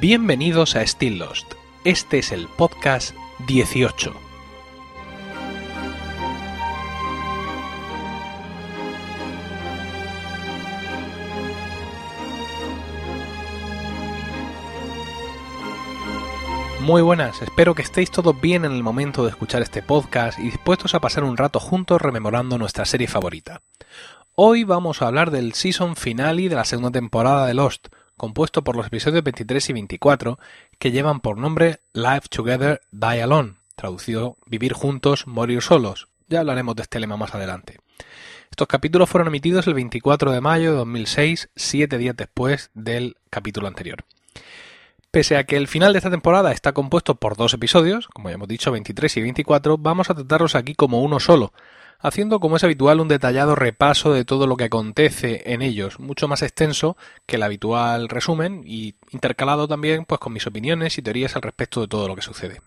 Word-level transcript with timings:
Bienvenidos 0.00 0.76
a 0.76 0.86
Still 0.86 1.18
Lost. 1.18 1.52
Este 1.84 2.20
es 2.20 2.32
el 2.32 2.48
podcast 2.48 3.14
18. 3.46 4.14
Muy 16.80 17.02
buenas, 17.02 17.42
espero 17.42 17.74
que 17.74 17.82
estéis 17.82 18.10
todos 18.10 18.40
bien 18.40 18.64
en 18.64 18.72
el 18.72 18.82
momento 18.82 19.24
de 19.24 19.28
escuchar 19.28 19.60
este 19.60 19.82
podcast 19.82 20.38
y 20.38 20.44
dispuestos 20.44 20.94
a 20.94 21.00
pasar 21.00 21.24
un 21.24 21.36
rato 21.36 21.60
juntos 21.60 22.00
rememorando 22.00 22.56
nuestra 22.56 22.86
serie 22.86 23.06
favorita. 23.06 23.60
Hoy 24.34 24.64
vamos 24.64 25.02
a 25.02 25.08
hablar 25.08 25.30
del 25.30 25.52
season 25.52 25.94
finale 25.94 26.48
de 26.48 26.54
la 26.54 26.64
segunda 26.64 26.90
temporada 26.90 27.46
de 27.46 27.52
Lost, 27.52 27.88
compuesto 28.20 28.62
por 28.62 28.76
los 28.76 28.88
episodios 28.88 29.24
23 29.24 29.70
y 29.70 29.72
24, 29.72 30.38
que 30.78 30.90
llevan 30.90 31.20
por 31.20 31.38
nombre 31.38 31.80
Live 31.94 32.24
Together, 32.28 32.82
Die 32.92 33.22
Alone, 33.22 33.54
traducido 33.76 34.36
Vivir 34.44 34.74
juntos, 34.74 35.26
morir 35.26 35.62
solos. 35.62 36.08
Ya 36.28 36.40
hablaremos 36.40 36.76
de 36.76 36.82
este 36.82 37.00
lema 37.00 37.16
más 37.16 37.34
adelante. 37.34 37.78
Estos 38.50 38.68
capítulos 38.68 39.08
fueron 39.08 39.28
emitidos 39.28 39.66
el 39.68 39.72
24 39.72 40.32
de 40.32 40.42
mayo 40.42 40.72
de 40.72 40.76
2006, 40.76 41.48
siete 41.56 41.96
días 41.96 42.14
después 42.14 42.68
del 42.74 43.16
capítulo 43.30 43.68
anterior. 43.68 44.04
Pese 45.10 45.38
a 45.38 45.44
que 45.44 45.56
el 45.56 45.66
final 45.66 45.94
de 45.94 46.00
esta 46.00 46.10
temporada 46.10 46.52
está 46.52 46.72
compuesto 46.72 47.14
por 47.14 47.38
dos 47.38 47.54
episodios, 47.54 48.06
como 48.08 48.28
ya 48.28 48.34
hemos 48.34 48.48
dicho, 48.48 48.70
23 48.70 49.16
y 49.16 49.22
24, 49.22 49.78
vamos 49.78 50.10
a 50.10 50.14
tratarlos 50.14 50.56
aquí 50.56 50.74
como 50.74 51.00
uno 51.00 51.20
solo, 51.20 51.54
haciendo 52.00 52.40
como 52.40 52.56
es 52.56 52.64
habitual 52.64 53.00
un 53.00 53.08
detallado 53.08 53.54
repaso 53.54 54.12
de 54.12 54.24
todo 54.24 54.46
lo 54.46 54.56
que 54.56 54.64
acontece 54.64 55.52
en 55.52 55.62
ellos, 55.62 56.00
mucho 56.00 56.28
más 56.28 56.42
extenso 56.42 56.96
que 57.26 57.36
el 57.36 57.42
habitual 57.42 58.08
resumen 58.08 58.62
y 58.64 58.94
intercalado 59.10 59.68
también 59.68 60.04
pues 60.04 60.20
con 60.20 60.32
mis 60.32 60.46
opiniones 60.46 60.98
y 60.98 61.02
teorías 61.02 61.36
al 61.36 61.42
respecto 61.42 61.80
de 61.80 61.88
todo 61.88 62.08
lo 62.08 62.16
que 62.16 62.22
sucede. 62.22 62.60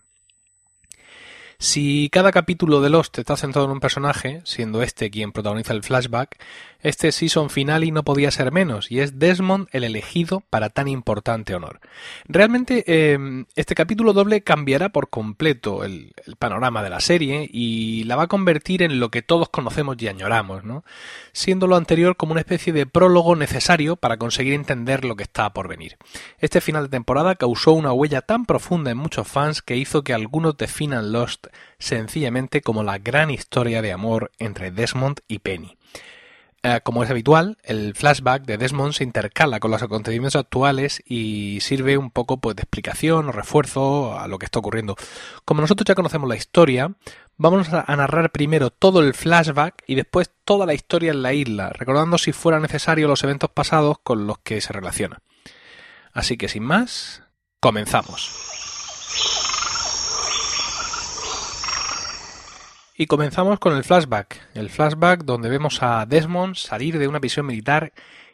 Si 1.64 2.10
cada 2.12 2.34
capítulo 2.34 2.82
de 2.82 2.90
Lost 2.90 3.18
está 3.18 3.38
centrado 3.38 3.68
en 3.68 3.72
un 3.72 3.80
personaje, 3.80 4.42
siendo 4.44 4.84
este 4.84 5.10
quien 5.10 5.32
protagoniza 5.32 5.72
el 5.72 5.82
flashback, 5.82 6.38
este 6.82 7.14
season 7.14 7.50
finale 7.50 7.90
no 7.90 8.04
podía 8.04 8.32
ser 8.32 8.52
menos, 8.52 8.92
y 8.92 9.00
es 9.00 9.18
Desmond 9.18 9.70
el 9.72 9.86
elegido 9.86 10.44
para 10.50 10.70
tan 10.70 10.90
importante 10.90 11.56
honor. 11.56 11.80
Realmente, 12.28 12.84
eh, 12.86 13.46
este 13.56 13.76
capítulo 13.76 14.12
doble 14.12 14.42
cambiará 14.42 14.90
por 14.90 15.10
completo 15.10 15.86
el, 15.86 16.12
el, 16.28 16.36
panorama 16.36 16.84
de 16.84 16.90
la 16.90 17.00
serie 17.00 17.50
y 17.50 18.04
la 18.04 18.18
va 18.18 18.24
a 18.24 18.28
convertir 18.28 18.84
en 18.84 19.00
lo 19.00 19.10
que 19.10 19.22
todos 19.22 19.48
conocemos 19.48 19.96
y 20.00 20.10
añoramos, 20.10 20.66
¿no? 20.66 20.84
Siendo 21.32 21.68
lo 21.68 21.78
anterior 21.78 22.18
como 22.18 22.34
una 22.34 22.42
especie 22.42 22.74
de 22.74 22.86
prólogo 22.86 23.38
necesario 23.38 23.96
para 23.96 24.18
conseguir 24.18 24.54
entender 24.54 25.06
lo 25.06 25.16
que 25.16 25.24
está 25.24 25.54
por 25.54 25.70
venir. 25.70 25.96
Este 26.40 26.60
final 26.60 26.84
de 26.84 26.90
temporada 26.90 27.36
causó 27.36 27.72
una 27.72 27.94
huella 27.94 28.22
tan 28.22 28.46
profunda 28.46 28.92
en 28.92 28.98
muchos 28.98 29.30
fans 29.30 29.62
que 29.62 29.78
hizo 29.78 30.04
que 30.04 30.14
algunos 30.14 30.58
definan 30.58 31.14
Lost 31.14 31.48
sencillamente 31.80 32.62
como 32.62 32.84
la 32.84 32.98
gran 32.98 33.32
historia 33.32 33.82
de 33.82 33.92
amor 33.92 34.32
entre 34.40 34.72
Desmond 34.72 35.20
y 35.28 35.40
Penny. 35.40 35.78
Eh, 36.66 36.80
como 36.82 37.04
es 37.04 37.10
habitual, 37.10 37.58
el 37.64 37.94
flashback 37.94 38.46
de 38.46 38.58
Desmond 38.58 38.94
se 38.94 39.04
intercala 39.04 39.60
con 39.60 39.70
los 39.70 39.84
acontecimientos 39.84 40.38
actuales 40.38 41.04
y 41.06 41.60
sirve 41.60 41.98
un 41.98 42.10
poco 42.10 42.38
pues, 42.38 42.56
de 42.56 42.62
explicación 42.62 43.28
o 43.28 43.32
refuerzo 43.34 44.18
a 44.18 44.30
lo 44.30 44.40
que 44.40 44.46
está 44.46 44.60
ocurriendo. 44.60 44.96
Como 45.44 45.60
nosotros 45.60 45.86
ya 45.86 45.94
conocemos 45.94 46.30
la 46.30 46.38
historia, 46.38 46.94
vamos 47.36 47.68
a 47.74 47.96
narrar 47.98 48.32
primero 48.32 48.70
todo 48.70 49.02
el 49.02 49.14
flashback 49.14 49.84
y 49.88 49.96
después 49.96 50.32
toda 50.46 50.66
la 50.66 50.74
historia 50.74 51.12
en 51.12 51.22
la 51.22 51.34
isla, 51.34 51.70
recordando 51.70 52.18
si 52.18 52.32
fuera 52.32 52.62
necesario 52.62 53.10
los 53.10 53.26
eventos 53.26 53.50
pasados 53.50 53.98
con 54.02 54.26
los 54.26 54.38
que 54.38 54.62
se 54.62 54.72
relaciona. 54.72 55.20
Así 56.14 56.38
que 56.38 56.48
sin 56.48 56.64
más, 56.64 57.24
comenzamos. 57.60 58.63
Y 62.96 63.08
comenzamos 63.08 63.58
con 63.58 63.76
el 63.76 63.84
flashback, 63.84 64.40
el 64.54 64.70
flashback 64.70 65.24
donde 65.24 65.50
vemos 65.50 65.82
a 65.82 66.06
Desmond 66.06 66.56
salir 66.56 67.00
de 67.00 67.08
una 67.08 67.20
prisión 67.20 67.48
militar 67.48 67.92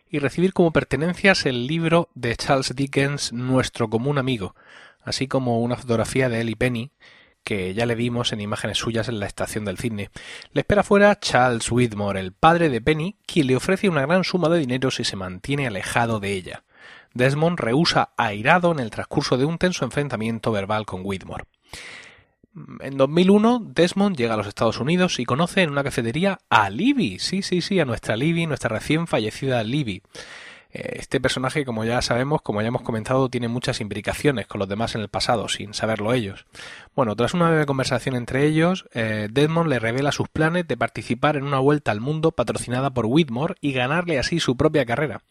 y 0.09 0.19
recibir 0.19 0.51
como 0.51 0.73
pertenencias 0.73 1.45
el 1.45 1.65
libro 1.65 2.09
de 2.13 2.35
Charles 2.35 2.75
Dickens 2.75 3.31
Nuestro 3.31 3.89
común 3.89 4.17
amigo, 4.17 4.55
así 5.01 5.29
como 5.29 5.61
una 5.61 5.77
fotografía 5.77 6.27
de 6.27 6.41
él 6.41 6.49
y 6.49 6.55
Penny, 6.55 6.91
que 7.45 7.73
ya 7.73 7.85
le 7.85 7.95
vimos 7.95 8.33
en 8.33 8.41
imágenes 8.41 8.79
suyas 8.79 9.07
en 9.07 9.21
la 9.21 9.27
estación 9.27 9.63
del 9.63 9.77
cine. 9.77 10.09
Le 10.51 10.59
espera 10.59 10.83
fuera 10.83 11.17
Charles 11.17 11.71
Whitmore, 11.71 12.19
el 12.19 12.33
padre 12.33 12.67
de 12.67 12.81
Penny, 12.81 13.15
quien 13.25 13.47
le 13.47 13.55
ofrece 13.55 13.87
una 13.87 14.05
gran 14.05 14.25
suma 14.25 14.49
de 14.49 14.59
dinero 14.59 14.91
si 14.91 15.05
se 15.05 15.15
mantiene 15.15 15.67
alejado 15.67 16.19
de 16.19 16.33
ella. 16.33 16.65
Desmond 17.13 17.61
rehúsa 17.61 18.11
airado 18.17 18.73
en 18.73 18.79
el 18.79 18.89
transcurso 18.89 19.37
de 19.37 19.45
un 19.45 19.57
tenso 19.57 19.85
enfrentamiento 19.85 20.51
verbal 20.51 20.85
con 20.85 20.99
Whitmore. 21.05 21.45
En 22.79 22.97
2001, 22.97 23.61
Desmond 23.73 24.17
llega 24.17 24.33
a 24.33 24.37
los 24.37 24.47
Estados 24.47 24.79
Unidos 24.79 25.19
y 25.19 25.25
conoce 25.25 25.61
en 25.61 25.69
una 25.69 25.83
cafetería 25.83 26.39
a 26.49 26.69
Libby. 26.69 27.19
Sí, 27.19 27.41
sí, 27.41 27.61
sí, 27.61 27.79
a 27.79 27.85
nuestra 27.85 28.17
Libby, 28.17 28.47
nuestra 28.47 28.69
recién 28.69 29.07
fallecida 29.07 29.63
Libby. 29.63 30.01
Este 30.71 31.19
personaje, 31.19 31.65
como 31.65 31.83
ya 31.83 31.99
sabemos, 32.03 32.43
como 32.43 32.61
ya 32.61 32.67
hemos 32.67 32.83
comentado, 32.83 33.29
tiene 33.29 33.47
muchas 33.47 33.81
implicaciones 33.81 34.45
con 34.45 34.59
los 34.59 34.69
demás 34.69 34.93
en 34.93 35.01
el 35.01 35.09
pasado, 35.09 35.49
sin 35.49 35.73
saberlo 35.73 36.13
ellos. 36.13 36.45
Bueno, 36.95 37.15
tras 37.15 37.33
una 37.33 37.49
breve 37.49 37.65
conversación 37.65 38.15
entre 38.15 38.45
ellos, 38.45 38.85
eh, 38.93 39.29
Desmond 39.31 39.67
le 39.67 39.79
revela 39.79 40.11
sus 40.11 40.29
planes 40.29 40.67
de 40.67 40.77
participar 40.77 41.37
en 41.37 41.43
una 41.43 41.57
vuelta 41.57 41.91
al 41.91 42.01
mundo 42.01 42.31
patrocinada 42.31 42.91
por 42.91 43.07
Whitmore 43.07 43.55
y 43.61 43.71
ganarle 43.71 44.19
así 44.19 44.39
su 44.39 44.57
propia 44.57 44.85
carrera. 44.85 45.23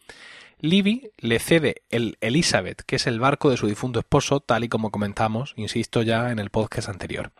Libby 0.61 1.11
le 1.17 1.39
cede 1.39 1.83
el 1.89 2.17
Elizabeth, 2.19 2.81
que 2.81 2.97
es 2.97 3.07
el 3.07 3.19
barco 3.19 3.49
de 3.49 3.55
su 3.55 3.67
difunto 3.67 3.99
esposo, 3.99 4.41
tal 4.41 4.65
y 4.65 4.69
como 4.69 4.91
comentamos, 4.91 5.53
insisto 5.55 6.01
ya, 6.01 6.31
en 6.31 6.39
el 6.39 6.49
podcast 6.49 6.89
anterior. 6.89 7.31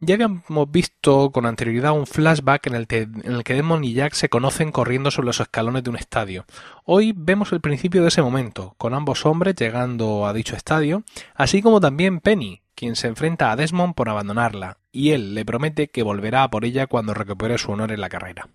Ya 0.00 0.14
habíamos 0.14 0.70
visto 0.70 1.30
con 1.30 1.46
anterioridad 1.46 1.92
un 1.92 2.06
flashback 2.06 2.66
en 2.68 2.74
el, 2.74 2.86
en 2.90 3.32
el, 3.32 3.44
que 3.44 3.54
Desmond 3.54 3.84
y 3.84 3.94
Jack 3.94 4.14
se 4.14 4.28
conocen 4.28 4.72
corriendo 4.72 5.12
sobre 5.12 5.26
los 5.26 5.40
escalones 5.40 5.84
de 5.84 5.90
un 5.90 5.96
estadio. 5.96 6.44
Hoy 6.84 7.12
vemos 7.16 7.52
el 7.52 7.60
principio 7.60 8.02
de 8.02 8.08
ese 8.08 8.22
momento, 8.22 8.74
con 8.78 8.94
ambos 8.94 9.24
hombres 9.24 9.54
llegando 9.54 10.26
a 10.26 10.32
dicho 10.32 10.56
estadio, 10.56 11.04
así 11.34 11.62
como 11.62 11.80
también 11.80 12.20
Penny, 12.20 12.62
quien 12.74 12.96
se 12.96 13.06
enfrenta 13.06 13.52
a 13.52 13.56
Desmond 13.56 13.94
por 13.94 14.08
abandonarla, 14.08 14.78
y 14.90 15.10
él 15.10 15.34
le 15.34 15.44
promete 15.44 15.88
que 15.88 16.02
volverá 16.02 16.44
a 16.44 16.50
por 16.50 16.64
ella 16.64 16.88
cuando 16.88 17.14
recupere 17.14 17.58
su 17.58 17.70
honor 17.70 17.92
en 17.92 18.00
la 18.00 18.08
carrera. 18.08 18.48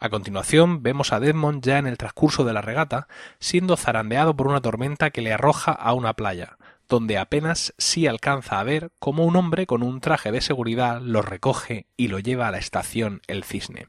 A 0.00 0.10
continuación 0.10 0.84
vemos 0.84 1.12
a 1.12 1.18
Desmond 1.18 1.64
ya 1.64 1.78
en 1.78 1.88
el 1.88 1.98
transcurso 1.98 2.44
de 2.44 2.52
la 2.52 2.62
regata, 2.62 3.08
siendo 3.40 3.76
zarandeado 3.76 4.36
por 4.36 4.46
una 4.46 4.60
tormenta 4.60 5.10
que 5.10 5.22
le 5.22 5.32
arroja 5.32 5.72
a 5.72 5.92
una 5.92 6.14
playa, 6.14 6.56
donde 6.88 7.18
apenas 7.18 7.74
sí 7.78 8.06
alcanza 8.06 8.60
a 8.60 8.62
ver 8.62 8.92
cómo 9.00 9.24
un 9.24 9.34
hombre 9.34 9.66
con 9.66 9.82
un 9.82 10.00
traje 10.00 10.30
de 10.30 10.40
seguridad 10.40 11.00
lo 11.00 11.20
recoge 11.20 11.86
y 11.96 12.06
lo 12.06 12.20
lleva 12.20 12.46
a 12.46 12.52
la 12.52 12.58
estación 12.58 13.22
El 13.26 13.42
Cisne. 13.42 13.88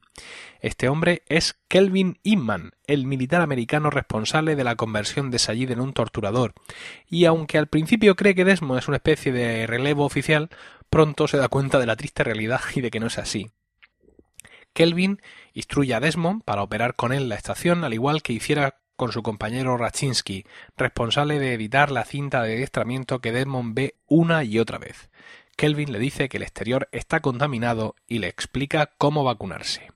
Este 0.62 0.90
hombre 0.90 1.22
es 1.30 1.60
Kelvin 1.68 2.18
Inman, 2.24 2.72
el 2.88 3.06
militar 3.06 3.42
americano 3.42 3.92
responsable 3.92 4.56
de 4.56 4.64
la 4.64 4.76
conversión 4.76 5.30
de 5.30 5.38
Sayid 5.38 5.70
en 5.70 5.80
un 5.80 5.94
torturador, 5.94 6.54
y 7.08 7.26
aunque 7.26 7.60
al 7.60 7.68
principio 7.68 8.16
cree 8.16 8.34
que 8.34 8.46
Desmond 8.46 8.80
es 8.80 8.88
una 8.88 8.98
especie 8.98 9.32
de 9.32 9.68
relevo 9.68 10.06
oficial, 10.06 10.50
pronto 10.90 11.28
se 11.28 11.38
da 11.38 11.50
cuenta 11.50 11.78
de 11.78 11.86
la 11.86 11.96
triste 11.96 12.24
realidad 12.24 12.62
y 12.74 12.82
de 12.82 12.90
que 12.90 13.00
no 13.00 13.08
es 13.08 13.20
así. 13.20 13.52
Kelvin 14.74 15.22
instruye 15.54 15.94
a 15.94 16.00
Desmond 16.00 16.44
para 16.44 16.64
operar 16.64 16.96
con 16.96 17.14
él 17.14 17.30
la 17.30 17.36
estación, 17.36 17.84
al 17.84 17.94
igual 17.94 18.22
que 18.22 18.34
hiciera 18.34 18.80
con 18.96 19.12
su 19.12 19.24
compañero 19.24 19.78
Rachinsky, 19.78 20.46
responsable 20.78 21.40
de 21.40 21.54
editar 21.54 21.90
la 21.90 22.04
cinta 22.04 22.44
de 22.44 22.56
adiestramiento 22.56 23.20
que 23.20 23.32
Desmond 23.32 23.74
ve 23.74 23.96
una 24.08 24.44
y 24.44 24.60
otra 24.60 24.78
vez. 24.78 25.10
Kelvin 25.56 25.92
le 25.92 26.00
dice 26.00 26.30
que 26.30 26.38
el 26.38 26.44
exterior 26.44 26.88
está 26.92 27.20
contaminado 27.22 27.96
y 28.08 28.20
le 28.20 28.28
explica 28.28 28.92
cómo 28.98 29.24
vacunarse. 29.24 29.92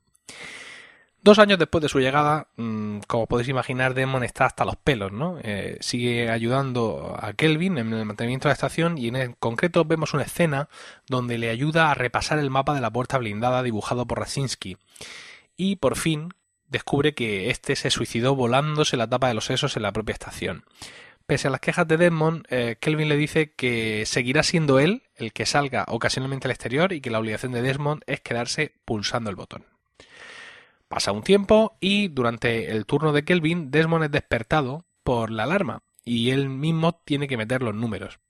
Dos 1.24 1.38
años 1.38 1.58
después 1.58 1.80
de 1.80 1.88
su 1.88 2.00
llegada, 2.00 2.48
mmm, 2.56 2.98
como 3.06 3.26
podéis 3.26 3.48
imaginar, 3.48 3.94
Desmond 3.94 4.26
está 4.26 4.44
hasta 4.44 4.66
los 4.66 4.76
pelos, 4.76 5.10
¿no? 5.10 5.38
Eh, 5.42 5.78
sigue 5.80 6.30
ayudando 6.30 7.16
a 7.18 7.32
Kelvin 7.32 7.78
en 7.78 7.94
el 7.94 8.04
mantenimiento 8.04 8.48
de 8.48 8.50
la 8.50 8.54
estación 8.56 8.98
y 8.98 9.08
en 9.08 9.32
concreto 9.38 9.86
vemos 9.86 10.12
una 10.12 10.24
escena 10.24 10.68
donde 11.08 11.38
le 11.38 11.48
ayuda 11.48 11.90
a 11.90 11.94
repasar 11.94 12.38
el 12.38 12.50
mapa 12.50 12.74
de 12.74 12.82
la 12.82 12.90
puerta 12.90 13.16
blindada 13.16 13.62
dibujado 13.62 14.04
por 14.06 14.18
Raczynski. 14.18 14.76
Y 15.56 15.76
por 15.76 15.96
fin 15.96 16.30
descubre 16.68 17.14
que 17.14 17.50
este 17.50 17.76
se 17.76 17.90
suicidó 17.90 18.34
volándose 18.34 18.96
la 18.96 19.08
tapa 19.08 19.28
de 19.28 19.34
los 19.34 19.44
sesos 19.44 19.76
en 19.76 19.82
la 19.82 19.92
propia 19.92 20.14
estación. 20.14 20.64
Pese 21.26 21.48
a 21.48 21.50
las 21.50 21.60
quejas 21.60 21.88
de 21.88 21.96
Desmond, 21.96 22.44
eh, 22.50 22.76
Kelvin 22.80 23.08
le 23.08 23.16
dice 23.16 23.52
que 23.52 24.04
seguirá 24.04 24.42
siendo 24.42 24.78
él 24.78 25.04
el 25.16 25.32
que 25.32 25.46
salga 25.46 25.86
ocasionalmente 25.88 26.46
al 26.46 26.52
exterior 26.52 26.92
y 26.92 27.00
que 27.00 27.10
la 27.10 27.18
obligación 27.18 27.52
de 27.52 27.62
Desmond 27.62 28.02
es 28.06 28.20
quedarse 28.20 28.74
pulsando 28.84 29.30
el 29.30 29.36
botón. 29.36 29.64
Pasa 30.88 31.12
un 31.12 31.22
tiempo 31.22 31.76
y 31.80 32.08
durante 32.08 32.70
el 32.72 32.84
turno 32.84 33.12
de 33.12 33.24
Kelvin, 33.24 33.70
Desmond 33.70 34.04
es 34.04 34.10
despertado 34.10 34.84
por 35.02 35.30
la 35.30 35.44
alarma 35.44 35.82
y 36.04 36.30
él 36.30 36.50
mismo 36.50 37.00
tiene 37.04 37.26
que 37.26 37.38
meter 37.38 37.62
los 37.62 37.74
números. 37.74 38.20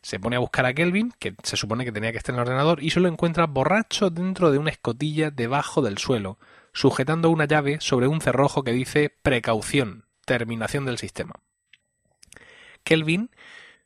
Se 0.00 0.18
pone 0.18 0.36
a 0.36 0.38
buscar 0.40 0.64
a 0.64 0.72
Kelvin, 0.72 1.12
que 1.18 1.34
se 1.42 1.56
supone 1.56 1.84
que 1.84 1.92
tenía 1.92 2.12
que 2.12 2.18
estar 2.18 2.34
en 2.34 2.40
el 2.40 2.46
ordenador, 2.46 2.82
y 2.82 2.90
solo 2.90 3.08
encuentra 3.08 3.46
borracho 3.46 4.10
dentro 4.10 4.50
de 4.50 4.58
una 4.58 4.70
escotilla 4.70 5.30
debajo 5.30 5.82
del 5.82 5.98
suelo, 5.98 6.38
sujetando 6.78 7.30
una 7.30 7.46
llave 7.46 7.78
sobre 7.80 8.06
un 8.06 8.20
cerrojo 8.20 8.62
que 8.62 8.70
dice 8.70 9.10
precaución, 9.10 10.04
terminación 10.24 10.86
del 10.86 10.96
sistema. 10.96 11.34
Kelvin 12.84 13.30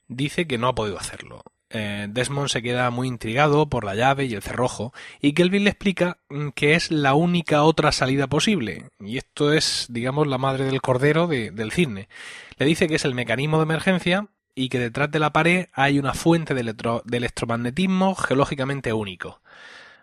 dice 0.08 0.46
que 0.46 0.58
no 0.58 0.68
ha 0.68 0.74
podido 0.74 0.98
hacerlo. 0.98 1.42
Eh, 1.70 2.06
Desmond 2.10 2.50
se 2.50 2.60
queda 2.60 2.90
muy 2.90 3.08
intrigado 3.08 3.66
por 3.70 3.84
la 3.84 3.94
llave 3.94 4.26
y 4.26 4.34
el 4.34 4.42
cerrojo, 4.42 4.92
y 5.22 5.32
Kelvin 5.32 5.64
le 5.64 5.70
explica 5.70 6.18
mm, 6.28 6.48
que 6.50 6.74
es 6.74 6.90
la 6.90 7.14
única 7.14 7.62
otra 7.62 7.92
salida 7.92 8.26
posible, 8.26 8.90
y 9.00 9.16
esto 9.16 9.54
es, 9.54 9.86
digamos, 9.88 10.26
la 10.26 10.36
madre 10.36 10.66
del 10.66 10.82
cordero 10.82 11.26
del 11.28 11.72
cisne. 11.72 12.10
Le 12.58 12.66
dice 12.66 12.88
que 12.88 12.96
es 12.96 13.06
el 13.06 13.14
mecanismo 13.14 13.56
de 13.56 13.62
emergencia 13.62 14.26
y 14.54 14.68
que 14.68 14.78
detrás 14.78 15.10
de 15.10 15.18
la 15.18 15.32
pared 15.32 15.68
hay 15.72 15.98
una 15.98 16.12
fuente 16.12 16.52
de 16.52 17.16
electromagnetismo 17.16 18.16
geológicamente 18.16 18.92
único 18.92 19.40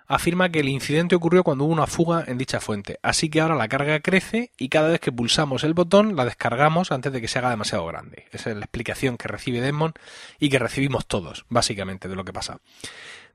afirma 0.10 0.50
que 0.50 0.60
el 0.60 0.70
incidente 0.70 1.16
ocurrió 1.16 1.44
cuando 1.44 1.64
hubo 1.64 1.72
una 1.72 1.88
fuga 1.88 2.26
en 2.28 2.40
dicha 2.40 2.60
fuente, 2.60 3.00
así 3.04 3.30
que 3.30 3.42
ahora 3.42 3.56
la 3.56 3.70
carga 3.70 4.00
crece 4.02 4.52
y 4.58 4.68
cada 4.68 4.90
vez 4.90 5.00
que 5.00 5.12
pulsamos 5.12 5.64
el 5.64 5.76
botón 5.76 6.16
la 6.16 6.26
descargamos 6.26 6.92
antes 6.92 7.14
de 7.14 7.22
que 7.22 7.28
se 7.28 7.38
haga 7.38 7.52
demasiado 7.52 7.86
grande. 7.86 8.26
Esa 8.32 8.50
es 8.50 8.58
la 8.58 8.64
explicación 8.64 9.18
que 9.18 9.28
recibe 9.28 9.62
Desmond 9.62 9.94
y 10.40 10.50
que 10.50 10.58
recibimos 10.58 11.06
todos, 11.06 11.46
básicamente, 11.48 12.10
de 12.10 12.16
lo 12.16 12.26
que 12.26 12.34
pasa. 12.34 12.60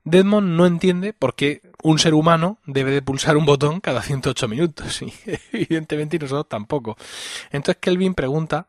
Desmond 0.03 0.49
no 0.49 0.67
entiende 0.67 1.13
por 1.13 1.35
qué 1.35 1.61
un 1.81 1.97
ser 1.97 2.13
humano 2.13 2.59
debe 2.65 2.91
de 2.91 3.01
pulsar 3.01 3.37
un 3.37 3.45
botón 3.45 3.79
cada 3.79 4.01
108 4.01 4.47
minutos, 4.49 5.01
y 5.01 5.13
evidentemente 5.53 6.19
nosotros 6.19 6.49
tampoco. 6.49 6.97
Entonces 7.51 7.77
Kelvin 7.79 8.15
pregunta 8.15 8.67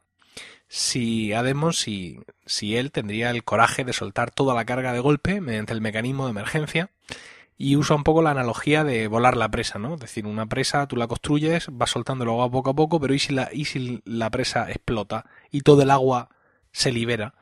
si 0.69 1.33
a 1.33 1.43
Desmond 1.43 1.75
si, 1.75 2.21
si 2.47 2.77
él 2.77 2.93
tendría 2.93 3.31
el 3.31 3.43
coraje 3.43 3.85
de 3.85 3.93
soltar 3.93 4.31
toda 4.31 4.55
la 4.55 4.65
carga 4.65 4.93
de 4.93 5.01
golpe 5.01 5.41
mediante 5.41 5.73
el 5.73 5.81
mecanismo 5.81 6.27
de 6.27 6.31
emergencia 6.31 6.91
y 7.59 7.77
usa 7.77 7.97
un 7.97 8.05
poco 8.05 8.23
la 8.23 8.31
analogía 8.31 8.85
de 8.85 9.09
volar 9.09 9.37
la 9.37 9.51
presa, 9.51 9.79
¿no? 9.79 9.95
Es 9.95 10.01
decir, 10.01 10.27
una 10.27 10.47
presa 10.47 10.87
tú 10.87 10.97
la 10.97 11.07
construyes, 11.07 11.69
vas 11.73 11.91
soltando 11.91 12.25
el 12.25 12.31
agua 12.31 12.51
poco 12.51 12.71
a 12.71 12.75
poco, 12.75 13.01
pero 13.01 13.15
¿y 13.15 13.19
si 13.19 13.33
la, 13.33 13.49
y 13.53 13.65
si 13.65 14.03
la 14.05 14.31
presa 14.31 14.71
explota 14.71 15.25
y 15.51 15.63
todo 15.63 15.83
el 15.83 15.91
agua 15.91 16.29
se 16.73 16.93
libera? 16.93 17.35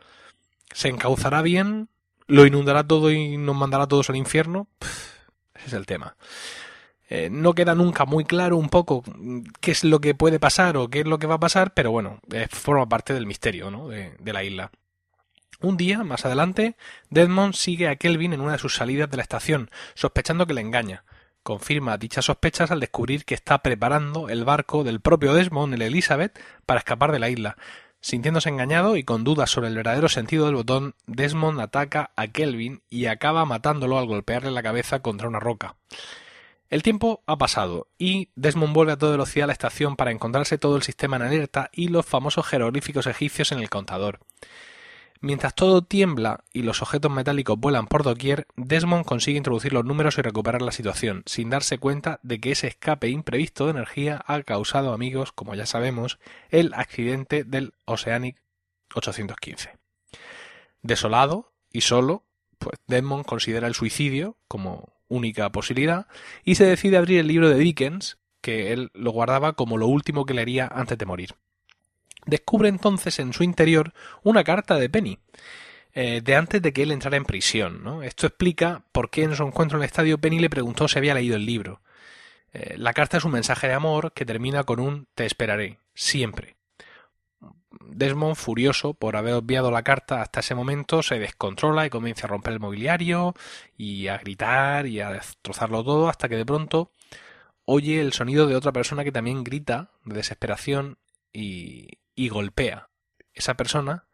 ¿Se 0.73 0.89
encauzará 0.89 1.43
bien? 1.43 1.89
¿Lo 2.27 2.47
inundará 2.47 2.87
todo 2.87 3.11
y 3.11 3.37
nos 3.37 3.57
mandará 3.57 3.87
todos 3.87 4.09
al 4.09 4.17
infierno? 4.17 4.69
ese 5.55 5.67
es 5.67 5.73
el 5.73 5.87
tema. 5.87 6.17
Eh, 7.09 7.29
no 7.31 7.55
queda 7.55 7.75
nunca 7.75 8.07
muy 8.07 8.25
claro 8.25 8.57
un 8.57 8.71
poco 8.71 9.03
qué 9.61 9.73
es 9.73 9.85
lo 9.85 10.01
que 10.01 10.15
puede 10.15 10.41
pasar 10.41 10.77
o 10.77 10.89
qué 10.89 11.01
es 11.01 11.07
lo 11.07 11.19
que 11.19 11.27
va 11.27 11.35
a 11.35 11.41
pasar, 11.41 11.75
pero 11.75 11.91
bueno, 11.91 12.21
forma 12.51 12.89
parte 12.89 13.13
del 13.13 13.27
misterio 13.27 13.71
¿no? 13.71 13.89
de, 13.89 14.15
de 14.19 14.33
la 14.33 14.43
isla. 14.43 14.71
Un 15.61 15.77
día, 15.77 16.03
más 16.05 16.25
adelante, 16.25 16.77
Desmond 17.11 17.55
sigue 17.55 17.89
a 17.89 17.97
Kelvin 17.97 18.33
en 18.33 18.41
una 18.41 18.53
de 18.53 18.59
sus 18.59 18.75
salidas 18.75 19.11
de 19.11 19.17
la 19.17 19.23
estación, 19.23 19.71
sospechando 19.95 20.47
que 20.47 20.55
le 20.55 20.61
engaña. 20.61 21.05
Confirma 21.43 21.99
dichas 21.99 22.25
sospechas 22.25 22.71
al 22.71 22.81
descubrir 22.81 23.25
que 23.25 23.35
está 23.35 23.59
preparando 23.59 24.29
el 24.29 24.45
barco 24.45 24.83
del 24.83 25.01
propio 25.01 25.35
Desmond, 25.35 25.75
el 25.75 25.83
Elizabeth, 25.83 26.39
para 26.65 26.79
escapar 26.79 27.13
de 27.13 27.19
la 27.19 27.29
isla. 27.29 27.57
Sintiéndose 28.01 28.49
engañado 28.49 28.97
y 28.97 29.05
con 29.05 29.25
dudas 29.25 29.51
sobre 29.51 29.69
el 29.69 29.77
verdadero 29.77 30.09
sentido 30.09 30.47
del 30.47 30.57
botón, 30.57 30.95
Desmond 31.07 31.61
ataca 31.61 32.11
a 32.17 32.29
Kelvin 32.29 32.83
y 32.91 33.07
acaba 33.07 33.45
matándolo 33.45 33.99
al 33.99 34.07
golpearle 34.07 34.51
la 34.51 34.63
cabeza 34.63 35.01
contra 35.01 35.29
una 35.29 35.41
roca. 35.41 35.77
El 36.69 36.83
tiempo 36.83 37.23
ha 37.27 37.39
pasado 37.39 37.89
y 37.99 38.31
Desmond 38.37 38.75
vuelve 38.75 38.93
a 38.93 38.99
toda 38.99 39.13
velocidad 39.13 39.45
a 39.45 39.47
la 39.49 39.53
estación 39.53 39.97
para 39.97 40.11
encontrarse 40.11 40.59
todo 40.59 40.77
el 40.77 40.83
sistema 40.83 41.17
en 41.17 41.23
alerta 41.23 41.71
y 41.73 41.89
los 41.89 42.05
famosos 42.05 42.47
jeroglíficos 42.47 43.07
egipcios 43.07 43.53
en 43.53 43.61
el 43.61 43.71
contador. 43.71 44.21
Mientras 45.25 45.55
todo 45.55 45.81
tiembla 45.81 46.45
y 46.53 46.65
los 46.65 46.83
objetos 46.83 47.11
metálicos 47.11 47.59
vuelan 47.59 47.87
por 47.87 48.03
doquier, 48.03 48.47
Desmond 48.57 49.07
consigue 49.07 49.39
introducir 49.39 49.73
los 49.73 49.87
números 49.87 50.19
y 50.19 50.21
recuperar 50.21 50.61
la 50.61 50.71
situación, 50.71 51.23
sin 51.25 51.49
darse 51.49 51.79
cuenta 51.79 52.21
de 52.23 52.41
que 52.41 52.53
ese 52.53 52.67
escape 52.67 53.09
imprevisto 53.09 53.65
de 53.65 53.71
energía 53.71 54.23
ha 54.27 54.43
causado, 54.43 54.93
amigos, 54.93 55.33
como 55.33 55.55
ya 55.55 55.65
sabemos, 55.65 56.19
el 56.51 56.75
accidente 56.75 57.43
del 57.43 57.73
Oceanic 57.87 58.43
815. 58.95 59.71
Desolado 60.83 61.55
y 61.73 61.81
solo, 61.81 62.27
pues 62.59 62.79
Desmond 62.87 63.25
considera 63.25 63.67
el 63.67 63.75
suicidio 63.75 64.37
como 64.47 64.93
única 65.09 65.51
posibilidad 65.51 66.07
y 66.45 66.57
se 66.57 66.67
decide 66.67 66.99
abrir 66.99 67.21
el 67.21 67.29
libro 67.29 67.49
de 67.49 67.57
Dickens, 67.57 68.19
que 68.43 68.75
él 68.75 68.91
lo 68.93 69.11
guardaba 69.11 69.55
como 69.55 69.79
lo 69.79 69.87
último 69.87 70.27
que 70.27 70.35
le 70.35 70.43
haría 70.43 70.67
antes 70.67 70.99
de 70.99 71.07
morir 71.07 71.35
descubre 72.27 72.69
entonces 72.69 73.19
en 73.19 73.33
su 73.33 73.45
interior 73.45 73.93
una 74.23 74.45
carta 74.45 74.77
de 74.77 74.89
Penny. 74.89 75.19
Eh, 75.97 76.23
de 76.23 76.35
antes 76.35 76.61
de 76.61 76.73
que 76.73 76.83
él 76.83 76.91
entrara 76.91 77.17
en 77.17 77.25
prisión. 77.25 77.85
¿no? 77.85 78.03
Esto 78.03 78.27
explica 78.27 78.83
por 78.91 79.11
qué 79.11 79.23
en 79.23 79.37
su 79.37 79.45
encuentro 79.45 79.79
en 79.79 79.85
el 79.85 79.87
estadio 79.87 80.19
Penny 80.19 80.41
le 80.41 80.51
preguntó 80.51 80.89
si 80.89 80.99
había 80.99 81.15
leído 81.15 81.37
el 81.37 81.47
libro. 81.47 81.83
Eh, 82.53 82.75
la 82.77 82.93
carta 82.93 83.17
es 83.19 83.25
un 83.25 83.31
mensaje 83.31 83.69
de 83.69 83.75
amor 83.75 84.13
que 84.13 84.25
termina 84.25 84.65
con 84.65 84.81
un 84.81 85.07
te 85.15 85.25
esperaré, 85.25 85.79
siempre. 85.95 86.57
Desmond, 87.81 88.35
furioso 88.35 88.95
por 88.95 89.17
haber 89.17 89.35
obviado 89.35 89.71
la 89.71 89.83
carta 89.83 90.21
hasta 90.21 90.41
ese 90.41 90.55
momento, 90.57 91.03
se 91.03 91.19
descontrola 91.19 91.87
y 91.87 91.91
comienza 91.91 92.27
a 92.27 92.31
romper 92.31 92.55
el 92.55 92.61
mobiliario 92.61 93.35
y 93.77 94.09
a 94.09 94.19
gritar 94.19 94.87
y 94.87 95.01
a 95.01 95.11
destrozarlo 95.11 95.85
todo 95.85 96.09
hasta 96.09 96.29
que 96.29 96.37
de 96.37 96.47
pronto 96.47 96.91
oye 97.65 98.01
el 98.01 98.13
sonido 98.13 98.47
de 98.47 98.57
otra 98.57 98.73
persona 98.73 99.05
que 99.05 99.13
también 99.13 99.45
grita 99.45 99.91
de 100.05 100.17
desesperación 100.17 100.99
y, 101.33 101.89
y 102.15 102.29
golpea. 102.29 102.89
Esa 103.33 103.55
persona 103.55 104.07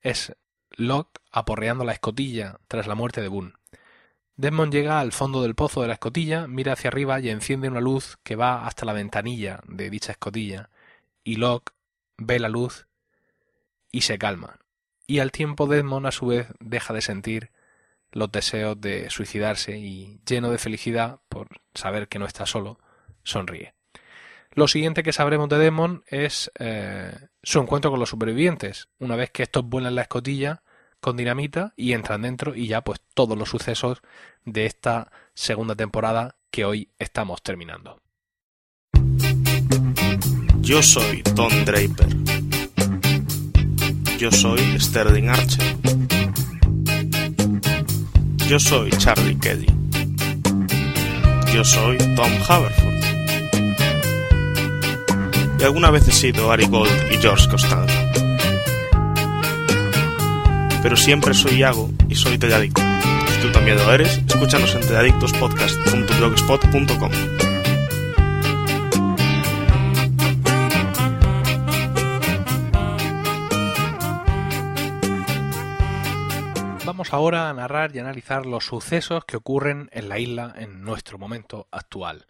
es 0.00 0.36
Locke 0.70 1.20
aporreando 1.30 1.84
la 1.84 1.92
escotilla 1.92 2.58
tras 2.68 2.86
la 2.86 2.94
muerte 2.94 3.20
de 3.20 3.28
Boone. 3.28 3.54
Desmond 4.36 4.72
llega 4.72 5.00
al 5.00 5.12
fondo 5.12 5.42
del 5.42 5.56
pozo 5.56 5.82
de 5.82 5.88
la 5.88 5.94
escotilla, 5.94 6.46
mira 6.46 6.74
hacia 6.74 6.88
arriba 6.88 7.18
y 7.18 7.28
enciende 7.28 7.68
una 7.68 7.80
luz 7.80 8.18
que 8.22 8.36
va 8.36 8.66
hasta 8.66 8.86
la 8.86 8.92
ventanilla 8.92 9.60
de 9.66 9.90
dicha 9.90 10.12
escotilla, 10.12 10.70
y 11.24 11.36
Locke 11.36 11.72
ve 12.16 12.38
la 12.38 12.48
luz 12.48 12.86
y 13.90 14.02
se 14.02 14.18
calma. 14.18 14.58
Y 15.06 15.18
al 15.18 15.32
tiempo 15.32 15.66
Desmond 15.66 16.06
a 16.06 16.12
su 16.12 16.26
vez 16.26 16.48
deja 16.60 16.94
de 16.94 17.00
sentir 17.00 17.50
los 18.12 18.30
deseos 18.30 18.80
de 18.80 19.10
suicidarse 19.10 19.78
y, 19.78 20.20
lleno 20.26 20.50
de 20.50 20.58
felicidad 20.58 21.20
por 21.28 21.48
saber 21.74 22.08
que 22.08 22.18
no 22.18 22.26
está 22.26 22.46
solo, 22.46 22.78
sonríe. 23.24 23.74
Lo 24.58 24.66
siguiente 24.66 25.04
que 25.04 25.12
sabremos 25.12 25.48
de 25.48 25.56
Demon 25.56 26.02
es 26.08 26.50
eh, 26.58 27.12
su 27.44 27.60
encuentro 27.60 27.92
con 27.92 28.00
los 28.00 28.08
supervivientes, 28.08 28.88
una 28.98 29.14
vez 29.14 29.30
que 29.30 29.44
estos 29.44 29.64
vuelan 29.64 29.94
la 29.94 30.02
escotilla 30.02 30.64
con 31.00 31.16
dinamita 31.16 31.74
y 31.76 31.92
entran 31.92 32.22
dentro 32.22 32.56
y 32.56 32.66
ya 32.66 32.80
pues 32.80 33.00
todos 33.14 33.38
los 33.38 33.50
sucesos 33.50 34.02
de 34.44 34.66
esta 34.66 35.12
segunda 35.32 35.76
temporada 35.76 36.34
que 36.50 36.64
hoy 36.64 36.90
estamos 36.98 37.40
terminando. 37.40 38.02
Yo 40.58 40.82
soy 40.82 41.22
Tom 41.22 41.52
Draper. 41.64 42.08
Yo 44.18 44.32
soy 44.32 44.58
Sterling 44.80 45.28
Archer. 45.28 45.76
Yo 48.48 48.58
soy 48.58 48.90
Charlie 48.90 49.38
Keddy. 49.38 49.68
Yo 51.54 51.64
soy 51.64 51.96
Tom 52.16 52.32
Haverford 52.48 52.87
y 55.58 55.64
alguna 55.64 55.90
vez 55.90 56.06
he 56.08 56.12
sido 56.12 56.52
Ari 56.52 56.66
Gold 56.66 57.12
y 57.12 57.16
George 57.16 57.48
Costanza. 57.48 57.94
Pero 60.82 60.96
siempre 60.96 61.32
soy 61.34 61.58
Iago 61.58 61.90
y 62.08 62.14
soy 62.14 62.38
Telladicto. 62.38 62.80
Si 62.80 63.42
tú 63.42 63.50
también 63.52 63.76
lo 63.76 63.92
eres, 63.92 64.22
escúchanos 64.26 64.74
en 64.74 64.80
telladictospodcast.blogspot.com. 64.82 67.10
Vamos 76.84 77.12
ahora 77.12 77.48
a 77.48 77.54
narrar 77.54 77.94
y 77.94 77.98
analizar 77.98 78.46
los 78.46 78.64
sucesos 78.64 79.24
que 79.24 79.36
ocurren 79.36 79.88
en 79.92 80.08
la 80.08 80.18
isla 80.18 80.54
en 80.56 80.82
nuestro 80.82 81.18
momento 81.18 81.68
actual. 81.70 82.26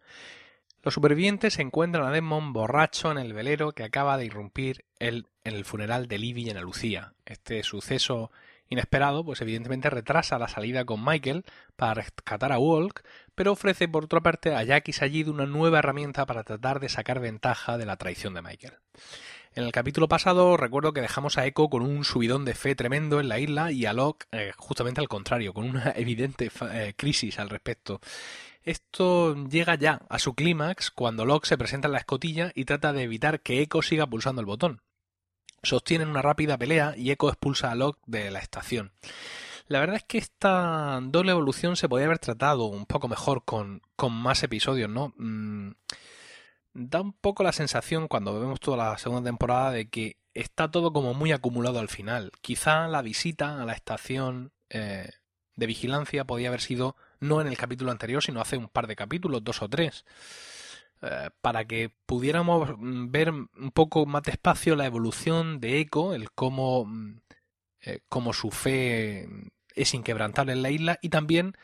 Los 0.88 0.95
supervivientes 0.95 1.59
encuentran 1.59 2.07
a 2.07 2.11
Desmond 2.11 2.54
borracho 2.54 3.11
en 3.11 3.18
el 3.18 3.35
velero 3.35 3.73
que 3.73 3.85
acaba 3.85 4.16
de 4.16 4.25
irrumpir 4.25 4.87
en 4.99 5.26
el 5.45 5.66
funeral 5.66 6.09
de 6.09 6.16
Libby 6.16 6.47
y 6.47 6.50
Ana 6.50 6.62
Lucía. 6.62 7.12
Este 7.26 7.62
suceso 7.62 8.30
inesperado, 8.71 9.23
pues 9.23 9.42
evidentemente 9.42 9.90
retrasa 9.90 10.38
la 10.38 10.49
salida 10.49 10.87
con 10.87 11.04
Michael 11.04 11.45
para 11.76 11.92
rescatar 11.92 12.52
a 12.52 12.59
Walk, 12.59 13.02
pero 13.35 13.52
ofrece 13.52 13.87
por 13.87 14.04
otra 14.04 14.23
parte 14.23 14.54
a 14.54 14.62
Jack 14.62 14.88
y 14.88 15.25
una 15.25 15.45
nueva 15.45 15.80
herramienta 15.80 16.25
para 16.25 16.42
tratar 16.42 16.80
de 16.80 16.88
sacar 16.88 17.21
ventaja 17.21 17.76
de 17.76 17.85
la 17.85 17.99
traición 17.99 18.33
de 18.33 18.40
Michael. 18.40 18.78
En 19.54 19.64
el 19.64 19.73
capítulo 19.73 20.09
pasado 20.09 20.57
recuerdo 20.57 20.95
que 20.95 21.02
dejamos 21.02 21.37
a 21.37 21.45
Echo 21.45 21.68
con 21.68 21.83
un 21.83 22.04
subidón 22.04 22.47
de 22.47 22.54
fe 22.54 22.75
tremendo 22.75 23.21
en 23.21 23.28
la 23.28 23.38
isla 23.38 23.73
y 23.73 23.85
a 23.85 23.92
Locke 23.92 24.26
eh, 24.33 24.52
justamente 24.57 25.02
al 25.02 25.09
contrario, 25.09 25.52
con 25.52 25.64
una 25.64 25.92
evidente 25.97 26.50
eh, 26.73 26.95
crisis 26.97 27.38
al 27.38 27.50
respecto. 27.50 28.00
Esto 28.68 29.34
llega 29.46 29.76
ya 29.76 30.02
a 30.10 30.18
su 30.18 30.34
clímax 30.34 30.90
cuando 30.90 31.25
Locke 31.25 31.46
se 31.46 31.56
presenta 31.56 31.88
en 31.88 31.92
la 31.92 32.00
escotilla 32.00 32.52
y 32.54 32.66
trata 32.66 32.92
de 32.92 33.04
evitar 33.04 33.40
que 33.40 33.62
Echo 33.62 33.80
siga 33.80 34.06
pulsando 34.06 34.42
el 34.42 34.46
botón. 34.46 34.82
Sostienen 35.62 36.08
una 36.08 36.20
rápida 36.20 36.58
pelea 36.58 36.92
y 36.94 37.10
Echo 37.10 37.30
expulsa 37.30 37.70
a 37.70 37.75
Locke 37.75 38.02
de 38.04 38.30
la 38.30 38.40
estación. 38.40 38.92
La 39.68 39.80
verdad 39.80 39.96
es 39.96 40.04
que 40.04 40.18
esta 40.18 41.00
doble 41.02 41.30
evolución 41.30 41.76
se 41.76 41.88
podría 41.88 42.08
haber 42.08 42.18
tratado 42.18 42.66
un 42.66 42.84
poco 42.84 43.08
mejor 43.08 43.42
con, 43.46 43.80
con 43.96 44.12
más 44.12 44.42
episodios, 44.42 44.90
¿no? 44.90 45.14
Mm, 45.16 45.70
da 46.75 47.00
un 47.00 47.14
poco 47.14 47.42
la 47.44 47.52
sensación 47.52 48.06
cuando 48.06 48.38
vemos 48.38 48.60
toda 48.60 48.76
la 48.76 48.98
segunda 48.98 49.30
temporada 49.30 49.70
de 49.70 49.88
que 49.88 50.18
está 50.34 50.70
todo 50.70 50.92
como 50.92 51.14
muy 51.14 51.32
acumulado 51.32 51.78
al 51.78 51.88
final. 51.88 52.32
Quizá 52.42 52.87
la 52.87 53.00
visita 53.00 53.62
a 53.62 53.64
la 53.64 53.72
estación 53.72 54.52
eh, 54.68 55.08
de 55.56 55.66
vigilancia 55.66 56.26
podía 56.26 56.48
haber 56.48 56.60
sido 56.60 56.96
no 57.20 57.40
en 57.40 57.46
el 57.46 57.56
capítulo 57.56 57.90
anterior, 57.90 58.22
sino 58.22 58.40
hace 58.40 58.56
un 58.56 58.68
par 58.68 58.87
de 58.87 58.96
capítulos, 58.96 59.44
dos 59.44 59.62
o 59.62 59.68
tres. 59.68 60.04
Eh, 61.00 61.30
para 61.40 61.64
que 61.64 61.90
pudiéramos 62.06 62.76
mm, 62.76 63.10
ver 63.10 63.30
un 63.30 63.70
poco 63.72 64.04
más 64.06 64.22
despacio 64.25 64.75
la 64.75 64.87
evolución 64.87 65.60
de 65.60 65.78
Echo, 65.78 66.12
el 66.12 66.32
cómo, 66.32 66.87
mm, 66.87 67.20
eh, 67.82 68.00
cómo 68.08 68.32
su 68.32 68.50
fe 68.50 69.28
es 69.75 69.94
inquebrantable 69.94 70.52
en 70.52 70.62
la 70.62 70.70
isla 70.70 70.98
y 71.00 71.10
también 71.10 71.54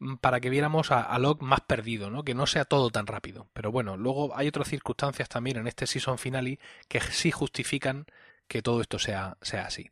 mm, 0.00 0.16
para 0.16 0.40
que 0.40 0.50
viéramos 0.50 0.90
a, 0.90 1.02
a, 1.02 1.18
Locke 1.20 1.42
más 1.42 1.60
perdido, 1.60 2.10
¿no? 2.10 2.24
que 2.24 2.34
no 2.34 2.46
sea 2.46 2.64
todo 2.64 2.90
tan 2.90 3.06
rápido. 3.06 3.48
Pero 3.52 3.70
bueno, 3.70 3.96
luego 3.96 4.36
hay 4.36 4.48
otras 4.48 4.68
circunstancias 4.68 5.28
también 5.28 5.58
en 5.58 5.68
este 5.68 5.86
season 5.86 6.18
finale 6.18 6.58
que 6.88 7.00
sí 7.00 7.30
justifican 7.30 8.06
que 8.48 8.62
todo 8.62 8.80
esto 8.80 8.98
sea, 8.98 9.38
sea 9.42 9.66
así. 9.66 9.90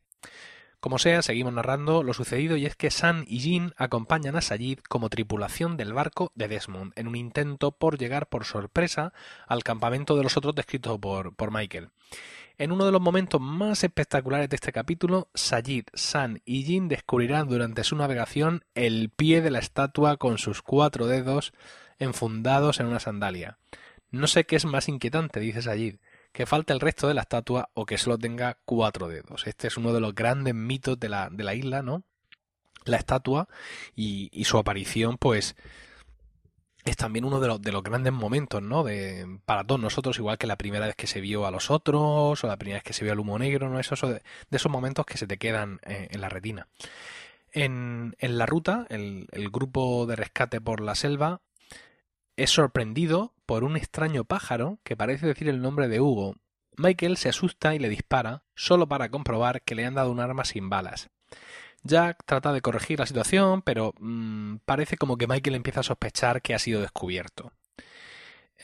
Como 0.80 0.98
sea, 0.98 1.20
seguimos 1.20 1.52
narrando 1.52 2.02
lo 2.02 2.14
sucedido 2.14 2.56
y 2.56 2.64
es 2.64 2.74
que 2.74 2.90
San 2.90 3.26
y 3.28 3.40
Jin 3.40 3.74
acompañan 3.76 4.34
a 4.36 4.40
Sayid 4.40 4.78
como 4.78 5.10
tripulación 5.10 5.76
del 5.76 5.92
barco 5.92 6.32
de 6.34 6.48
Desmond 6.48 6.94
en 6.96 7.06
un 7.06 7.16
intento 7.16 7.70
por 7.72 7.98
llegar 7.98 8.30
por 8.30 8.46
sorpresa 8.46 9.12
al 9.46 9.62
campamento 9.62 10.16
de 10.16 10.22
los 10.22 10.38
otros 10.38 10.54
descrito 10.54 10.98
por, 10.98 11.36
por 11.36 11.52
Michael. 11.52 11.90
En 12.56 12.72
uno 12.72 12.86
de 12.86 12.92
los 12.92 13.00
momentos 13.02 13.42
más 13.42 13.84
espectaculares 13.84 14.48
de 14.48 14.56
este 14.56 14.72
capítulo, 14.72 15.28
Sayid, 15.34 15.84
San 15.92 16.40
y 16.46 16.62
Jin 16.62 16.88
descubrirán 16.88 17.46
durante 17.46 17.84
su 17.84 17.94
navegación 17.96 18.64
el 18.74 19.10
pie 19.10 19.42
de 19.42 19.50
la 19.50 19.58
estatua 19.58 20.16
con 20.16 20.38
sus 20.38 20.62
cuatro 20.62 21.06
dedos 21.06 21.52
enfundados 21.98 22.80
en 22.80 22.86
una 22.86 23.00
sandalia. 23.00 23.58
No 24.10 24.26
sé 24.26 24.44
qué 24.44 24.56
es 24.56 24.64
más 24.64 24.88
inquietante, 24.88 25.40
dice 25.40 25.60
Sayid, 25.60 25.96
que 26.32 26.46
falte 26.46 26.72
el 26.72 26.80
resto 26.80 27.08
de 27.08 27.14
la 27.14 27.22
estatua 27.22 27.70
o 27.74 27.86
que 27.86 27.98
solo 27.98 28.18
tenga 28.18 28.58
cuatro 28.64 29.08
dedos. 29.08 29.46
Este 29.46 29.66
es 29.68 29.76
uno 29.76 29.92
de 29.92 30.00
los 30.00 30.14
grandes 30.14 30.54
mitos 30.54 30.98
de 30.98 31.08
la, 31.08 31.28
de 31.30 31.44
la 31.44 31.54
isla, 31.54 31.82
¿no? 31.82 32.04
La 32.84 32.96
estatua 32.96 33.48
y, 33.94 34.30
y, 34.32 34.44
su 34.44 34.56
aparición, 34.56 35.18
pues, 35.18 35.54
es 36.84 36.96
también 36.96 37.24
uno 37.24 37.40
de 37.40 37.48
los, 37.48 37.60
de 37.60 37.72
los 37.72 37.82
grandes 37.82 38.12
momentos, 38.12 38.62
¿no? 38.62 38.84
De, 38.84 39.40
para 39.44 39.64
todos 39.64 39.80
nosotros, 39.80 40.18
igual 40.18 40.38
que 40.38 40.46
la 40.46 40.56
primera 40.56 40.86
vez 40.86 40.96
que 40.96 41.06
se 41.06 41.20
vio 41.20 41.46
a 41.46 41.50
los 41.50 41.70
otros, 41.70 42.42
o 42.42 42.46
la 42.46 42.56
primera 42.56 42.76
vez 42.76 42.84
que 42.84 42.92
se 42.92 43.04
vio 43.04 43.12
al 43.12 43.20
humo 43.20 43.38
negro, 43.38 43.68
¿no? 43.68 43.78
Eso, 43.78 43.94
de, 44.08 44.22
esos 44.50 44.72
momentos 44.72 45.04
que 45.04 45.18
se 45.18 45.26
te 45.26 45.36
quedan 45.36 45.80
eh, 45.84 46.08
en 46.10 46.20
la 46.20 46.28
retina. 46.28 46.68
En, 47.52 48.14
en 48.18 48.38
la 48.38 48.46
ruta, 48.46 48.86
el, 48.88 49.26
el 49.32 49.50
grupo 49.50 50.06
de 50.06 50.16
rescate 50.16 50.60
por 50.60 50.80
la 50.80 50.94
selva 50.94 51.42
es 52.42 52.50
sorprendido 52.50 53.34
por 53.44 53.64
un 53.64 53.76
extraño 53.76 54.24
pájaro 54.24 54.78
que 54.82 54.96
parece 54.96 55.26
decir 55.26 55.48
el 55.50 55.60
nombre 55.60 55.88
de 55.88 56.00
Hugo. 56.00 56.36
Michael 56.78 57.18
se 57.18 57.28
asusta 57.28 57.74
y 57.74 57.78
le 57.78 57.90
dispara, 57.90 58.44
solo 58.54 58.88
para 58.88 59.10
comprobar 59.10 59.60
que 59.60 59.74
le 59.74 59.84
han 59.84 59.94
dado 59.94 60.10
un 60.10 60.20
arma 60.20 60.46
sin 60.46 60.70
balas. 60.70 61.10
Jack 61.82 62.24
trata 62.24 62.54
de 62.54 62.62
corregir 62.62 62.98
la 62.98 63.04
situación, 63.04 63.60
pero 63.60 63.92
mmm, 63.98 64.56
parece 64.64 64.96
como 64.96 65.18
que 65.18 65.26
Michael 65.26 65.56
empieza 65.56 65.80
a 65.80 65.82
sospechar 65.82 66.40
que 66.40 66.54
ha 66.54 66.58
sido 66.58 66.80
descubierto. 66.80 67.52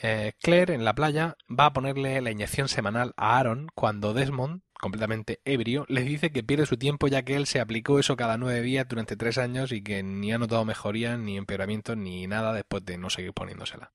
Eh, 0.01 0.33
Claire, 0.41 0.73
en 0.73 0.83
la 0.83 0.95
playa, 0.95 1.37
va 1.47 1.67
a 1.67 1.73
ponerle 1.73 2.19
la 2.21 2.31
inyección 2.31 2.69
semanal 2.69 3.13
a 3.15 3.37
Aaron 3.37 3.67
cuando 3.75 4.15
Desmond, 4.15 4.61
completamente 4.79 5.41
ebrio, 5.45 5.85
le 5.89 6.01
dice 6.03 6.31
que 6.31 6.43
pierde 6.43 6.65
su 6.65 6.77
tiempo 6.77 7.07
ya 7.07 7.23
que 7.23 7.35
él 7.35 7.47
se 7.47 7.59
aplicó 7.59 7.99
eso 7.99 8.15
cada 8.15 8.37
nueve 8.37 8.61
días 8.61 8.87
durante 8.87 9.15
tres 9.15 9.37
años 9.37 9.71
y 9.71 9.81
que 9.81 10.03
ni 10.03 10.31
ha 10.31 10.37
notado 10.37 10.65
mejoría, 10.65 11.17
ni 11.17 11.37
empeoramiento, 11.37 11.95
ni 11.95 12.27
nada 12.27 12.53
después 12.53 12.85
de 12.85 12.97
no 12.97 13.09
seguir 13.09 13.33
poniéndosela. 13.33 13.91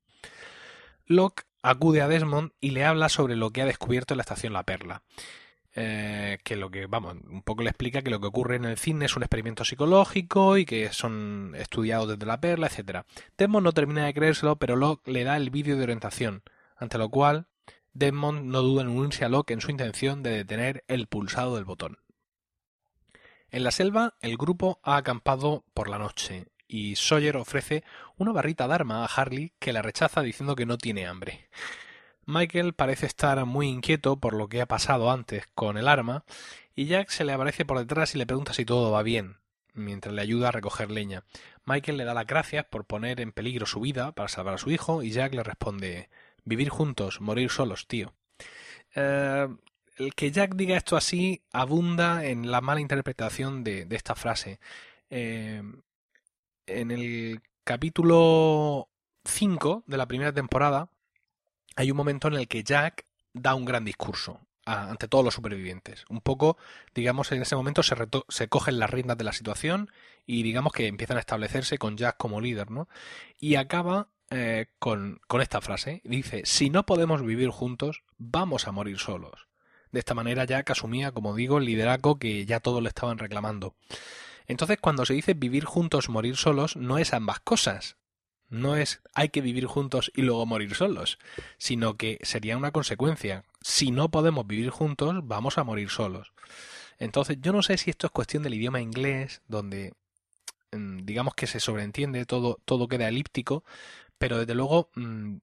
Locke 1.06 1.44
acude 1.62 2.02
a 2.02 2.08
Desmond 2.08 2.52
y 2.60 2.70
le 2.70 2.84
habla 2.84 3.08
sobre 3.08 3.36
lo 3.36 3.50
que 3.50 3.62
ha 3.62 3.66
descubierto 3.66 4.14
en 4.14 4.18
la 4.18 4.22
estación 4.22 4.52
La 4.52 4.64
Perla. 4.64 5.02
Eh, 5.74 6.38
que 6.44 6.54
lo 6.56 6.70
que, 6.70 6.84
vamos, 6.84 7.16
un 7.30 7.42
poco 7.42 7.62
le 7.62 7.70
explica 7.70 8.02
que 8.02 8.10
lo 8.10 8.20
que 8.20 8.26
ocurre 8.26 8.56
en 8.56 8.66
el 8.66 8.76
cine 8.76 9.06
es 9.06 9.16
un 9.16 9.22
experimento 9.22 9.64
psicológico 9.64 10.58
y 10.58 10.66
que 10.66 10.92
son 10.92 11.54
estudiados 11.56 12.08
desde 12.08 12.26
la 12.26 12.40
perla, 12.40 12.66
etc. 12.66 13.06
Desmond 13.38 13.64
no 13.64 13.72
termina 13.72 14.04
de 14.04 14.12
creérselo, 14.12 14.56
pero 14.56 14.76
Locke 14.76 15.10
le 15.10 15.24
da 15.24 15.36
el 15.38 15.48
vídeo 15.48 15.76
de 15.76 15.84
orientación, 15.84 16.42
ante 16.76 16.98
lo 16.98 17.08
cual 17.08 17.46
Desmond 17.94 18.46
no 18.46 18.62
duda 18.62 18.82
en 18.82 18.88
unirse 18.88 19.24
a 19.24 19.28
Locke 19.28 19.52
en 19.52 19.60
su 19.60 19.70
intención 19.70 20.22
de 20.22 20.30
detener 20.30 20.84
el 20.88 21.06
pulsado 21.06 21.56
del 21.56 21.64
botón. 21.64 21.98
En 23.50 23.64
la 23.64 23.70
selva, 23.70 24.14
el 24.20 24.36
grupo 24.36 24.80
ha 24.82 24.96
acampado 24.96 25.64
por 25.74 25.88
la 25.88 25.98
noche 25.98 26.46
y 26.66 26.96
Sawyer 26.96 27.36
ofrece 27.36 27.84
una 28.16 28.32
barrita 28.32 28.66
de 28.66 28.74
arma 28.74 29.04
a 29.04 29.06
Harley 29.06 29.52
que 29.58 29.74
la 29.74 29.82
rechaza 29.82 30.22
diciendo 30.22 30.56
que 30.56 30.64
no 30.64 30.78
tiene 30.78 31.06
hambre. 31.06 31.50
Michael 32.24 32.72
parece 32.72 33.06
estar 33.06 33.44
muy 33.44 33.68
inquieto 33.68 34.16
por 34.18 34.32
lo 34.32 34.48
que 34.48 34.62
ha 34.62 34.66
pasado 34.66 35.10
antes 35.10 35.48
con 35.54 35.76
el 35.76 35.88
arma, 35.88 36.24
y 36.74 36.86
Jack 36.86 37.10
se 37.10 37.24
le 37.24 37.32
aparece 37.32 37.64
por 37.64 37.78
detrás 37.78 38.14
y 38.14 38.18
le 38.18 38.26
pregunta 38.26 38.54
si 38.54 38.64
todo 38.64 38.90
va 38.90 39.02
bien, 39.02 39.38
mientras 39.74 40.14
le 40.14 40.22
ayuda 40.22 40.48
a 40.48 40.52
recoger 40.52 40.90
leña. 40.90 41.24
Michael 41.66 41.98
le 41.98 42.04
da 42.04 42.14
las 42.14 42.26
gracias 42.26 42.64
por 42.64 42.86
poner 42.86 43.20
en 43.20 43.32
peligro 43.32 43.66
su 43.66 43.80
vida 43.80 44.12
para 44.12 44.28
salvar 44.28 44.54
a 44.54 44.58
su 44.58 44.70
hijo, 44.70 45.02
y 45.02 45.10
Jack 45.10 45.34
le 45.34 45.42
responde 45.42 46.08
Vivir 46.44 46.68
juntos, 46.68 47.20
morir 47.20 47.50
solos, 47.50 47.86
tío. 47.86 48.14
Eh, 48.94 49.48
el 49.96 50.14
que 50.14 50.30
Jack 50.30 50.54
diga 50.54 50.76
esto 50.76 50.96
así 50.96 51.42
abunda 51.52 52.24
en 52.24 52.50
la 52.50 52.60
mala 52.60 52.80
interpretación 52.80 53.62
de, 53.64 53.86
esta 53.90 54.14
frase. 54.14 54.58
Eh, 55.10 55.62
en 56.66 56.90
el 56.90 57.40
capítulo 57.64 58.88
5 59.24 59.84
de 59.86 59.96
la 59.96 60.06
primera 60.06 60.32
temporada, 60.32 60.88
hay 61.76 61.90
un 61.90 61.96
momento 61.96 62.28
en 62.28 62.34
el 62.34 62.48
que 62.48 62.64
Jack 62.64 63.06
da 63.32 63.54
un 63.54 63.64
gran 63.64 63.84
discurso 63.84 64.40
ante 64.64 65.08
todos 65.08 65.24
los 65.24 65.34
supervivientes. 65.34 66.04
Un 66.08 66.20
poco, 66.20 66.56
digamos, 66.94 67.32
en 67.32 67.42
ese 67.42 67.56
momento 67.56 67.82
se, 67.82 67.96
se 68.28 68.48
cogen 68.48 68.78
las 68.78 68.90
riendas 68.90 69.18
de 69.18 69.24
la 69.24 69.32
situación 69.32 69.90
y 70.24 70.42
digamos 70.42 70.72
que 70.72 70.86
empiezan 70.86 71.16
a 71.16 71.20
establecerse 71.20 71.78
con 71.78 71.96
Jack 71.96 72.16
como 72.16 72.40
líder, 72.40 72.70
¿no? 72.70 72.88
Y 73.38 73.56
acaba 73.56 74.08
eh, 74.34 74.66
con, 74.78 75.20
esta 75.40 75.60
frase. 75.60 76.00
Dice, 76.04 76.42
si 76.46 76.70
no 76.70 76.86
podemos 76.86 77.22
vivir 77.22 77.50
juntos, 77.50 78.02
vamos 78.16 78.66
a 78.66 78.72
morir 78.72 78.98
solos. 78.98 79.46
De 79.90 79.98
esta 79.98 80.14
manera 80.14 80.46
Jack 80.46 80.70
asumía, 80.70 81.12
como 81.12 81.34
digo, 81.34 81.58
el 81.58 81.66
liderazgo 81.66 82.18
que 82.18 82.46
ya 82.46 82.60
todos 82.60 82.82
le 82.82 82.88
estaban 82.88 83.18
reclamando. 83.18 83.74
Entonces, 84.46 84.78
cuando 84.80 85.04
se 85.04 85.12
dice 85.12 85.34
vivir 85.34 85.66
juntos, 85.66 86.08
morir 86.08 86.36
solos, 86.36 86.76
no 86.76 86.96
es 86.96 87.12
ambas 87.12 87.40
cosas, 87.40 87.96
no 88.48 88.76
es 88.76 89.02
hay 89.12 89.28
que 89.28 89.42
vivir 89.42 89.66
juntos 89.66 90.10
y 90.14 90.22
luego 90.22 90.46
morir 90.46 90.74
solos, 90.74 91.18
sino 91.58 91.98
que 91.98 92.18
sería 92.22 92.56
una 92.56 92.70
consecuencia. 92.70 93.44
Si 93.60 93.90
no 93.90 94.10
podemos 94.10 94.46
vivir 94.46 94.70
juntos, 94.70 95.20
vamos 95.24 95.58
a 95.58 95.64
morir 95.64 95.90
solos. 95.90 96.32
Entonces, 96.98 97.36
yo 97.40 97.52
no 97.52 97.62
sé 97.62 97.76
si 97.76 97.90
esto 97.90 98.06
es 98.06 98.12
cuestión 98.12 98.42
del 98.42 98.54
idioma 98.54 98.80
inglés, 98.80 99.42
donde 99.46 99.92
mm, 100.72 101.04
digamos 101.04 101.34
que 101.34 101.46
se 101.46 101.60
sobreentiende, 101.60 102.24
todo, 102.24 102.60
todo 102.64 102.88
queda 102.88 103.08
elíptico, 103.08 103.64
pero 104.22 104.38
desde 104.38 104.54
luego 104.54 104.88
mm, 104.94 105.38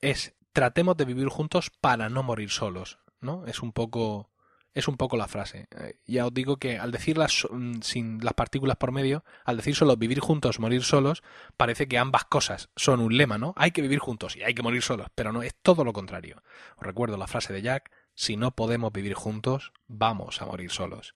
es 0.00 0.34
tratemos 0.54 0.96
de 0.96 1.04
vivir 1.04 1.28
juntos 1.28 1.70
para 1.78 2.08
no 2.08 2.22
morir 2.22 2.48
solos, 2.48 2.98
¿no? 3.20 3.44
Es 3.46 3.60
un 3.60 3.72
poco 3.72 4.30
es 4.72 4.88
un 4.88 4.96
poco 4.96 5.18
la 5.18 5.28
frase. 5.28 5.68
Eh, 5.76 6.00
ya 6.06 6.24
os 6.24 6.32
digo 6.32 6.56
que 6.56 6.78
al 6.78 6.90
decirlas 6.90 7.46
mm, 7.50 7.82
sin 7.82 8.24
las 8.24 8.32
partículas 8.32 8.78
por 8.78 8.92
medio, 8.92 9.24
al 9.44 9.58
decir 9.58 9.76
solo 9.76 9.94
vivir 9.98 10.20
juntos, 10.20 10.58
morir 10.58 10.84
solos, 10.84 11.22
parece 11.58 11.86
que 11.86 11.98
ambas 11.98 12.24
cosas 12.24 12.70
son 12.76 13.00
un 13.00 13.14
lema, 13.14 13.36
¿no? 13.36 13.52
Hay 13.58 13.72
que 13.72 13.82
vivir 13.82 13.98
juntos 13.98 14.36
y 14.36 14.42
hay 14.42 14.54
que 14.54 14.62
morir 14.62 14.80
solos, 14.80 15.08
pero 15.14 15.30
no, 15.30 15.42
es 15.42 15.54
todo 15.60 15.84
lo 15.84 15.92
contrario. 15.92 16.42
Os 16.78 16.86
recuerdo 16.86 17.18
la 17.18 17.26
frase 17.26 17.52
de 17.52 17.60
Jack, 17.60 17.90
si 18.14 18.38
no 18.38 18.52
podemos 18.52 18.90
vivir 18.90 19.12
juntos, 19.12 19.74
vamos 19.86 20.40
a 20.40 20.46
morir 20.46 20.70
solos. 20.70 21.14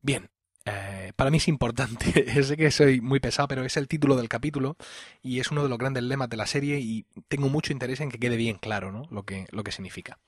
Bien, 0.00 0.30
eh, 0.66 1.12
para 1.16 1.30
mí 1.30 1.36
es 1.36 1.48
importante, 1.48 2.42
sé 2.42 2.56
que 2.56 2.70
soy 2.70 3.00
muy 3.00 3.20
pesado, 3.20 3.48
pero 3.48 3.64
es 3.64 3.76
el 3.76 3.88
título 3.88 4.16
del 4.16 4.28
capítulo 4.28 4.76
y 5.22 5.40
es 5.40 5.50
uno 5.50 5.62
de 5.62 5.68
los 5.68 5.78
grandes 5.78 6.02
lemas 6.02 6.28
de 6.30 6.36
la 6.36 6.46
serie 6.46 6.78
y 6.80 7.06
tengo 7.28 7.48
mucho 7.48 7.72
interés 7.72 8.00
en 8.00 8.10
que 8.10 8.18
quede 8.18 8.36
bien 8.36 8.56
claro 8.56 8.90
¿no? 8.90 9.02
lo, 9.10 9.24
que, 9.24 9.46
lo 9.50 9.62
que 9.62 9.72
significa. 9.72 10.18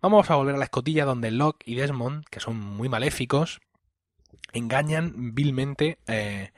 Vamos 0.00 0.30
a 0.30 0.36
volver 0.36 0.54
a 0.54 0.58
la 0.58 0.64
escotilla 0.64 1.04
donde 1.04 1.30
Locke 1.30 1.64
y 1.64 1.74
Desmond, 1.74 2.24
que 2.30 2.40
son 2.40 2.56
muy 2.56 2.88
maléficos, 2.88 3.60
engañan 4.52 5.34
vilmente 5.34 5.98
eh, 6.06 6.52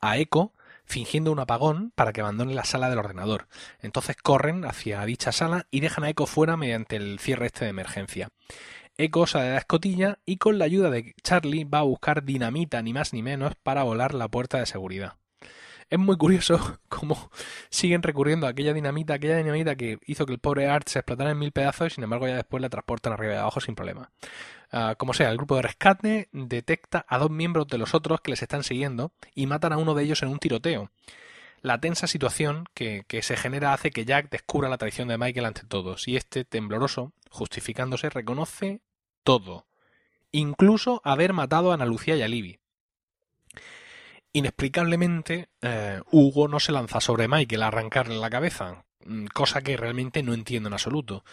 a 0.00 0.16
Echo 0.18 0.52
fingiendo 0.84 1.32
un 1.32 1.40
apagón 1.40 1.92
para 1.94 2.12
que 2.12 2.20
abandone 2.20 2.54
la 2.54 2.64
sala 2.64 2.90
del 2.90 2.98
ordenador. 2.98 3.48
Entonces 3.80 4.16
corren 4.16 4.64
hacia 4.64 5.04
dicha 5.06 5.32
sala 5.32 5.66
y 5.70 5.80
dejan 5.80 6.04
a 6.04 6.10
Echo 6.10 6.26
fuera 6.26 6.56
mediante 6.56 6.96
el 6.96 7.18
cierre 7.18 7.46
este 7.46 7.64
de 7.64 7.70
emergencia. 7.70 8.28
Echo 8.96 9.26
sale 9.26 9.46
de 9.46 9.52
la 9.52 9.58
escotilla 9.58 10.18
y 10.24 10.36
con 10.36 10.58
la 10.58 10.66
ayuda 10.66 10.90
de 10.90 11.14
Charlie 11.22 11.64
va 11.64 11.80
a 11.80 11.82
buscar 11.82 12.24
dinamita 12.24 12.80
ni 12.82 12.92
más 12.92 13.12
ni 13.12 13.22
menos 13.22 13.54
para 13.62 13.82
volar 13.82 14.14
la 14.14 14.28
puerta 14.28 14.58
de 14.58 14.66
seguridad 14.66 15.16
es 15.90 15.98
muy 15.98 16.16
curioso 16.16 16.78
cómo 16.88 17.30
siguen 17.70 18.02
recurriendo 18.02 18.46
a 18.46 18.50
aquella 18.50 18.72
dinamita, 18.72 19.14
aquella 19.14 19.36
dinamita 19.36 19.76
que 19.76 19.98
hizo 20.06 20.26
que 20.26 20.32
el 20.32 20.38
pobre 20.38 20.68
Art 20.68 20.88
se 20.88 20.98
explotara 20.98 21.30
en 21.30 21.38
mil 21.38 21.52
pedazos 21.52 21.88
y 21.88 21.94
sin 21.94 22.04
embargo 22.04 22.26
ya 22.26 22.36
después 22.36 22.60
la 22.60 22.68
transportan 22.68 23.12
arriba 23.12 23.34
y 23.34 23.36
abajo 23.36 23.60
sin 23.60 23.74
problema. 23.74 24.10
Uh, 24.72 24.96
como 24.96 25.14
sea, 25.14 25.30
el 25.30 25.36
grupo 25.36 25.56
de 25.56 25.62
rescate 25.62 26.28
detecta 26.32 27.06
a 27.08 27.18
dos 27.18 27.30
miembros 27.30 27.68
de 27.68 27.78
los 27.78 27.94
otros 27.94 28.20
que 28.20 28.32
les 28.32 28.42
están 28.42 28.64
siguiendo 28.64 29.12
y 29.34 29.46
matan 29.46 29.72
a 29.72 29.78
uno 29.78 29.94
de 29.94 30.02
ellos 30.02 30.22
en 30.22 30.30
un 30.30 30.38
tiroteo. 30.38 30.90
La 31.64 31.80
tensa 31.80 32.06
situación 32.06 32.66
que, 32.74 33.06
se 33.22 33.38
genera 33.38 33.72
hace 33.72 33.90
que 33.90 34.04
Jack 34.04 34.28
descubra 34.28 34.68
la 34.68 34.76
traición 34.76 35.08
de 35.08 35.16
Michael 35.16 35.46
ante 35.46 35.64
todos, 35.64 36.06
y 36.08 36.14
este, 36.14 36.44
tembloroso, 36.44 37.14
justificándose, 37.30 38.10
reconoce 38.10 38.82
todo, 39.22 39.66
incluso 40.30 41.00
haber 41.04 41.32
matado 41.32 41.70
a 41.70 41.74
Ana 41.76 41.86
Lucía 41.86 42.16
y 42.16 42.22
a 42.22 42.28
Libby. 42.28 42.58
Inexplicablemente, 44.34 45.48
eh, 45.62 46.02
Hugo 46.10 46.48
no 46.48 46.60
se 46.60 46.70
lanza 46.70 47.00
sobre 47.00 47.28
Michael 47.28 47.62
a 47.62 47.68
arrancarle 47.68 48.16
la 48.16 48.28
cabeza, 48.28 48.84
mm, 49.06 49.28
cosa 49.32 49.62
que 49.62 49.78
realmente 49.78 50.22
no 50.22 50.34
entiendo 50.34 50.66
en 50.66 50.74
absoluto. 50.74 51.24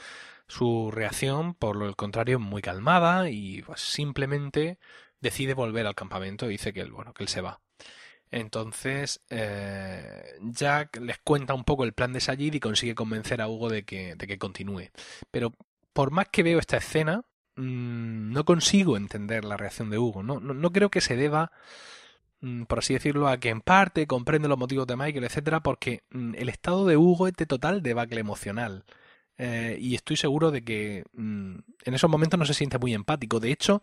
Su 0.48 0.92
reacción, 0.92 1.56
por 1.56 1.84
el 1.84 1.98
contrario, 1.98 2.38
es 2.38 2.42
muy 2.42 2.62
calmada 2.62 3.30
y 3.30 3.64
pues, 3.64 3.82
simplemente 3.82 4.80
decide 5.20 5.56
volver 5.56 5.88
al 5.88 5.96
campamento 5.96 6.46
y 6.46 6.52
dice 6.54 6.72
que 6.72 6.86
bueno, 6.86 7.14
que 7.14 7.24
él 7.24 7.30
se 7.30 7.42
va. 7.42 7.60
Entonces, 8.32 9.20
eh, 9.30 10.24
Jack 10.42 10.98
les 11.02 11.18
cuenta 11.20 11.54
un 11.54 11.66
poco 11.66 11.84
el 11.84 11.94
plan 11.94 12.14
de 12.14 12.22
Sajid 12.22 12.54
y 12.54 12.60
consigue 12.62 12.96
convencer 12.96 13.42
a 13.42 13.50
Hugo 13.50 13.70
de 13.70 13.84
que, 13.84 14.16
de 14.16 14.28
que 14.28 14.38
continúe. 14.38 14.90
Pero 15.32 15.54
por 15.94 16.12
más 16.12 16.30
que 16.30 16.42
veo 16.44 16.58
esta 16.60 16.78
escena, 16.78 17.24
mmm, 17.58 18.32
no 18.32 18.46
consigo 18.46 18.96
entender 18.96 19.44
la 19.44 19.58
reacción 19.58 19.90
de 19.90 19.98
Hugo. 19.98 20.24
No, 20.24 20.40
no, 20.40 20.54
no 20.54 20.72
creo 20.72 20.90
que 20.90 21.02
se 21.02 21.18
deba, 21.18 21.52
mmm, 22.40 22.64
por 22.64 22.80
así 22.80 22.94
decirlo, 22.94 23.28
a 23.28 23.38
que 23.38 23.50
en 23.50 23.62
parte 23.62 24.08
comprende 24.08 24.48
los 24.48 24.58
motivos 24.58 24.88
de 24.88 24.96
Michael, 24.96 25.26
etcétera, 25.26 25.60
porque 25.62 26.04
mmm, 26.12 26.34
el 26.36 26.50
estado 26.50 26.86
de 26.88 26.98
Hugo 26.98 27.28
es 27.28 27.34
de 27.34 27.46
total 27.46 27.84
debacle 27.84 28.22
emocional. 28.22 28.86
Eh, 29.38 29.78
y 29.80 29.96
estoy 29.96 30.18
seguro 30.18 30.52
de 30.52 30.64
que 30.64 31.04
en 31.16 31.64
esos 31.86 32.10
momentos 32.10 32.38
no 32.40 32.46
se 32.46 32.54
siente 32.54 32.78
muy 32.78 32.94
empático. 32.94 33.40
De 33.40 33.52
hecho, 33.52 33.82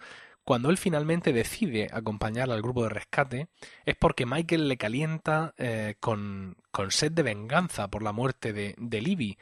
cuando 0.49 0.71
él 0.71 0.79
finalmente 0.79 1.35
decide 1.35 1.89
acompañar 1.93 2.51
al 2.51 2.63
grupo 2.63 2.83
de 2.83 2.89
rescate, 2.89 3.49
es 3.85 3.97
porque 3.97 4.25
Michael 4.25 4.67
le 4.67 4.79
calienta 4.79 5.53
eh, 5.59 5.97
con, 6.01 6.57
con, 6.71 6.91
sed 6.91 7.13
de 7.13 7.23
venganza 7.23 7.89
por 7.89 8.03
la 8.03 8.13
muerte 8.13 8.55
de, 8.55 8.75
de 8.79 9.03
Libby. 9.03 9.37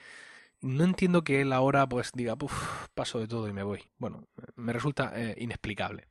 No 0.63 0.83
entiendo 0.83 1.23
que 1.23 1.43
él 1.43 1.53
ahora 1.53 1.89
pues 1.89 2.11
diga, 2.13 2.35
paso 2.97 3.21
de 3.21 3.29
todo 3.29 3.47
y 3.47 3.53
me 3.53 3.63
voy. 3.63 3.85
Bueno, 3.99 4.27
me 4.57 4.73
resulta 4.73 5.13
eh, 5.15 5.37
inexplicable. 5.39 6.09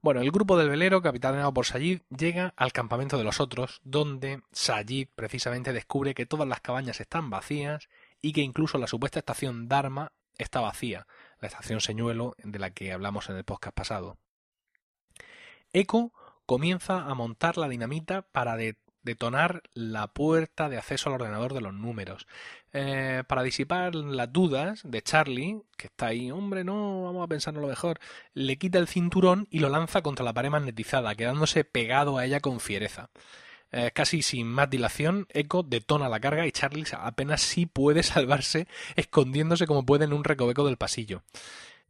Bueno, 0.00 0.22
el 0.22 0.30
grupo 0.30 0.56
del 0.56 0.70
velero, 0.70 1.02
capitaneado 1.02 1.52
por 1.52 1.66
Sayid, 1.66 2.00
llega 2.08 2.54
al 2.56 2.72
campamento 2.72 3.18
de 3.18 3.24
los 3.24 3.38
otros, 3.38 3.82
donde 3.84 4.40
Sayid 4.50 5.08
precisamente 5.14 5.74
descubre 5.74 6.14
que 6.14 6.24
todas 6.24 6.48
las 6.48 6.62
cabañas 6.62 7.02
están 7.02 7.28
vacías 7.28 7.90
y 8.22 8.32
que 8.32 8.40
incluso 8.40 8.78
la 8.78 8.86
supuesta 8.86 9.18
estación 9.18 9.68
Dharma 9.68 10.12
está 10.38 10.62
vacía, 10.62 11.06
la 11.40 11.48
estación 11.48 11.80
Señuelo 11.80 12.34
de 12.42 12.58
la 12.58 12.70
que 12.70 12.92
hablamos 12.92 13.28
en 13.28 13.36
el 13.36 13.44
podcast 13.44 13.76
pasado. 13.76 14.18
Echo 15.72 16.12
comienza 16.46 17.02
a 17.02 17.14
montar 17.14 17.58
la 17.58 17.68
dinamita 17.68 18.22
para 18.22 18.56
de 18.56 18.78
detonar 19.06 19.62
la 19.72 20.08
puerta 20.08 20.68
de 20.68 20.76
acceso 20.76 21.08
al 21.08 21.14
ordenador 21.14 21.54
de 21.54 21.60
los 21.60 21.72
números. 21.72 22.26
Eh, 22.72 23.22
para 23.28 23.44
disipar 23.44 23.94
las 23.94 24.32
dudas 24.32 24.82
de 24.84 25.00
Charlie, 25.00 25.62
que 25.78 25.86
está 25.86 26.06
ahí, 26.06 26.30
hombre, 26.30 26.64
no, 26.64 27.04
vamos 27.04 27.24
a 27.24 27.28
pensarlo 27.28 27.60
lo 27.60 27.68
mejor, 27.68 28.00
le 28.34 28.58
quita 28.58 28.78
el 28.78 28.88
cinturón 28.88 29.46
y 29.50 29.60
lo 29.60 29.68
lanza 29.68 30.02
contra 30.02 30.24
la 30.24 30.34
pared 30.34 30.50
magnetizada, 30.50 31.14
quedándose 31.14 31.64
pegado 31.64 32.18
a 32.18 32.24
ella 32.24 32.40
con 32.40 32.58
fiereza. 32.58 33.10
Eh, 33.72 33.90
casi 33.92 34.22
sin 34.22 34.46
más 34.46 34.70
dilación, 34.70 35.26
Echo 35.30 35.62
detona 35.62 36.08
la 36.08 36.20
carga 36.20 36.46
y 36.46 36.52
Charlie 36.52 36.84
apenas 36.92 37.42
sí 37.42 37.66
puede 37.66 38.02
salvarse 38.02 38.66
escondiéndose 38.94 39.66
como 39.66 39.84
puede 39.84 40.04
en 40.04 40.12
un 40.12 40.24
recoveco 40.24 40.64
del 40.64 40.76
pasillo. 40.76 41.22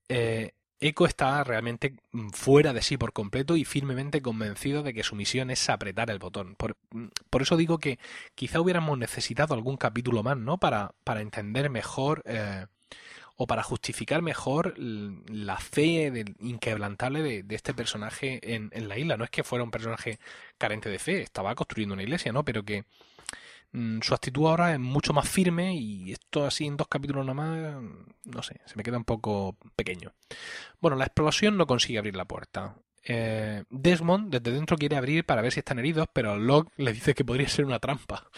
Eh, 0.08 0.52
Echo 0.78 1.06
está 1.06 1.42
realmente 1.42 1.94
mm, 2.12 2.30
fuera 2.30 2.72
de 2.72 2.82
sí 2.82 2.98
por 2.98 3.12
completo 3.12 3.56
y 3.56 3.64
firmemente 3.64 4.20
convencido 4.20 4.82
de 4.82 4.92
que 4.92 5.02
su 5.02 5.16
misión 5.16 5.50
es 5.50 5.68
apretar 5.70 6.10
el 6.10 6.18
botón. 6.18 6.54
Por, 6.56 6.76
mm, 6.90 7.06
por 7.30 7.42
eso 7.42 7.56
digo 7.56 7.78
que 7.78 7.98
quizá 8.34 8.60
hubiéramos 8.60 8.98
necesitado 8.98 9.54
algún 9.54 9.76
capítulo 9.76 10.22
más, 10.22 10.36
¿no? 10.36 10.58
Para, 10.58 10.92
para 11.04 11.22
entender 11.22 11.70
mejor 11.70 12.22
eh, 12.26 12.66
o 13.36 13.46
para 13.46 13.62
justificar 13.62 14.22
mejor 14.22 14.74
la 14.78 15.58
fe 15.58 16.24
inquebrantable 16.40 17.42
de, 17.42 17.54
este 17.54 17.74
personaje 17.74 18.40
en, 18.54 18.88
la 18.88 18.98
isla. 18.98 19.16
No 19.16 19.24
es 19.24 19.30
que 19.30 19.44
fuera 19.44 19.64
un 19.64 19.70
personaje 19.70 20.18
carente 20.58 20.88
de 20.88 20.98
fe, 20.98 21.22
estaba 21.22 21.54
construyendo 21.54 21.94
una 21.94 22.02
iglesia, 22.02 22.32
¿no? 22.32 22.44
Pero 22.44 22.62
que 22.64 22.84
mmm, 23.72 24.00
su 24.00 24.14
actitud 24.14 24.46
ahora 24.46 24.72
es 24.72 24.80
mucho 24.80 25.12
más 25.12 25.28
firme 25.28 25.76
y 25.76 26.12
esto 26.12 26.46
así 26.46 26.66
en 26.66 26.78
dos 26.78 26.88
capítulos 26.88 27.26
nada 27.26 27.34
más, 27.34 27.82
no 28.24 28.42
sé, 28.42 28.60
se 28.64 28.76
me 28.76 28.82
queda 28.82 28.96
un 28.96 29.04
poco 29.04 29.56
pequeño. 29.76 30.14
Bueno, 30.80 30.96
la 30.96 31.04
explosión 31.04 31.58
no 31.58 31.66
consigue 31.66 31.98
abrir 31.98 32.16
la 32.16 32.24
puerta. 32.24 32.76
Eh, 33.08 33.62
Desmond 33.70 34.30
desde 34.32 34.50
dentro 34.50 34.76
quiere 34.76 34.96
abrir 34.96 35.24
para 35.24 35.42
ver 35.42 35.52
si 35.52 35.60
están 35.60 35.78
heridos, 35.78 36.08
pero 36.12 36.38
Locke 36.38 36.72
le 36.78 36.92
dice 36.92 37.14
que 37.14 37.24
podría 37.24 37.48
ser 37.48 37.66
una 37.66 37.78
trampa. 37.78 38.28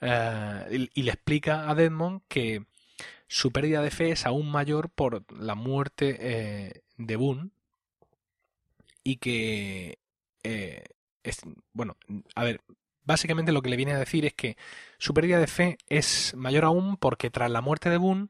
Eh, 0.00 0.88
y 0.94 1.02
le 1.02 1.10
explica 1.12 1.68
a 1.68 1.74
Desmond 1.74 2.22
que 2.28 2.64
su 3.28 3.52
pérdida 3.52 3.82
de 3.82 3.90
fe 3.90 4.10
es 4.10 4.26
aún 4.26 4.50
mayor 4.50 4.90
por 4.90 5.24
la 5.32 5.54
muerte 5.54 6.16
eh, 6.18 6.82
de 6.96 7.16
Boone 7.16 7.50
y 9.04 9.16
que 9.16 9.98
eh, 10.42 10.84
es, 11.22 11.40
bueno, 11.72 11.96
a 12.34 12.44
ver, 12.44 12.62
básicamente 13.04 13.52
lo 13.52 13.62
que 13.62 13.70
le 13.70 13.76
viene 13.76 13.92
a 13.92 13.98
decir 13.98 14.24
es 14.24 14.34
que 14.34 14.56
su 14.98 15.14
pérdida 15.14 15.38
de 15.38 15.46
fe 15.46 15.78
es 15.88 16.34
mayor 16.36 16.64
aún 16.64 16.96
porque 16.96 17.30
tras 17.30 17.50
la 17.50 17.60
muerte 17.60 17.90
de 17.90 17.98
Boone 17.98 18.28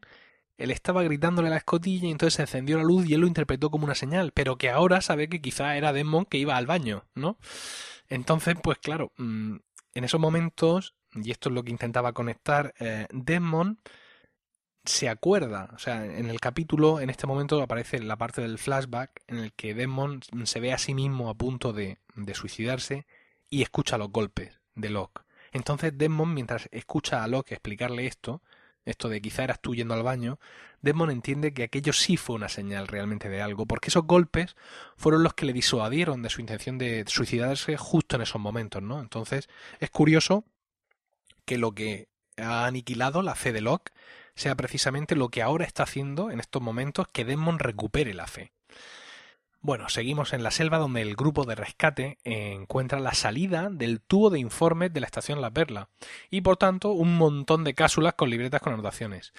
él 0.58 0.72
estaba 0.72 1.04
gritándole 1.04 1.48
a 1.48 1.52
la 1.52 1.58
escotilla 1.58 2.08
y 2.08 2.10
entonces 2.10 2.34
se 2.34 2.42
encendió 2.42 2.76
la 2.76 2.82
luz 2.82 3.06
y 3.06 3.14
él 3.14 3.20
lo 3.20 3.28
interpretó 3.28 3.70
como 3.70 3.84
una 3.84 3.94
señal, 3.94 4.32
pero 4.32 4.58
que 4.58 4.70
ahora 4.70 5.00
sabe 5.00 5.28
que 5.28 5.40
quizá 5.40 5.76
era 5.76 5.92
Desmond 5.92 6.26
que 6.26 6.38
iba 6.38 6.56
al 6.56 6.66
baño, 6.66 7.04
¿no? 7.14 7.38
Entonces, 8.08 8.56
pues 8.60 8.78
claro, 8.78 9.12
mm, 9.18 9.56
en 9.94 10.04
esos 10.04 10.20
momentos, 10.20 10.94
y 11.14 11.30
esto 11.30 11.48
es 11.48 11.54
lo 11.54 11.62
que 11.62 11.70
intentaba 11.70 12.12
conectar, 12.12 12.74
eh, 12.80 13.06
Desmond 13.12 13.78
se 14.88 15.08
acuerda, 15.08 15.70
o 15.74 15.78
sea, 15.78 16.04
en 16.04 16.28
el 16.30 16.40
capítulo, 16.40 17.00
en 17.00 17.10
este 17.10 17.26
momento 17.26 17.60
aparece 17.62 18.00
la 18.00 18.16
parte 18.16 18.40
del 18.40 18.58
flashback 18.58 19.22
en 19.26 19.38
el 19.38 19.52
que 19.52 19.74
Desmond 19.74 20.24
se 20.44 20.60
ve 20.60 20.72
a 20.72 20.78
sí 20.78 20.94
mismo 20.94 21.28
a 21.28 21.34
punto 21.34 21.72
de, 21.72 21.98
suicidarse 22.34 23.06
y 23.48 23.62
escucha 23.62 23.98
los 23.98 24.10
golpes 24.10 24.58
de 24.74 24.90
Locke. 24.90 25.22
Entonces 25.52 25.96
Desmond, 25.96 26.34
mientras 26.34 26.68
escucha 26.72 27.22
a 27.22 27.28
Locke 27.28 27.52
explicarle 27.52 28.06
esto, 28.06 28.42
esto 28.84 29.08
de 29.08 29.20
quizá 29.20 29.44
eras 29.44 29.60
tú 29.60 29.74
yendo 29.74 29.94
al 29.94 30.02
baño, 30.02 30.38
Desmond 30.80 31.12
entiende 31.12 31.52
que 31.52 31.64
aquello 31.64 31.92
sí 31.92 32.16
fue 32.16 32.36
una 32.36 32.48
señal 32.48 32.88
realmente 32.88 33.28
de 33.28 33.42
algo, 33.42 33.66
porque 33.66 33.88
esos 33.88 34.04
golpes 34.04 34.56
fueron 34.96 35.22
los 35.22 35.34
que 35.34 35.46
le 35.46 35.52
disuadieron 35.52 36.22
de 36.22 36.30
su 36.30 36.40
intención 36.40 36.78
de 36.78 37.04
suicidarse 37.06 37.76
justo 37.76 38.16
en 38.16 38.22
esos 38.22 38.40
momentos, 38.40 38.82
¿no? 38.82 39.00
Entonces 39.00 39.48
es 39.80 39.90
curioso 39.90 40.44
que 41.44 41.58
lo 41.58 41.72
que 41.72 42.08
ha 42.36 42.66
aniquilado 42.66 43.22
la 43.22 43.34
fe 43.34 43.52
de 43.52 43.60
Locke 43.60 43.92
sea 44.38 44.54
precisamente 44.54 45.16
lo 45.16 45.28
que 45.28 45.42
ahora 45.42 45.64
está 45.64 45.82
haciendo 45.82 46.30
en 46.30 46.40
estos 46.40 46.62
momentos 46.62 47.06
que 47.12 47.24
Desmond 47.24 47.60
recupere 47.60 48.14
la 48.14 48.26
fe. 48.26 48.52
Bueno, 49.60 49.88
seguimos 49.88 50.32
en 50.32 50.44
la 50.44 50.52
selva 50.52 50.78
donde 50.78 51.02
el 51.02 51.16
grupo 51.16 51.44
de 51.44 51.56
rescate 51.56 52.18
encuentra 52.22 53.00
la 53.00 53.12
salida 53.14 53.68
del 53.70 54.00
tubo 54.00 54.30
de 54.30 54.38
informes 54.38 54.92
de 54.92 55.00
la 55.00 55.06
estación 55.06 55.40
La 55.40 55.50
Perla 55.50 55.88
y 56.30 56.42
por 56.42 56.56
tanto 56.56 56.92
un 56.92 57.16
montón 57.16 57.64
de 57.64 57.74
cápsulas 57.74 58.14
con 58.14 58.30
libretas 58.30 58.60
con 58.60 58.72
anotaciones. 58.72 59.32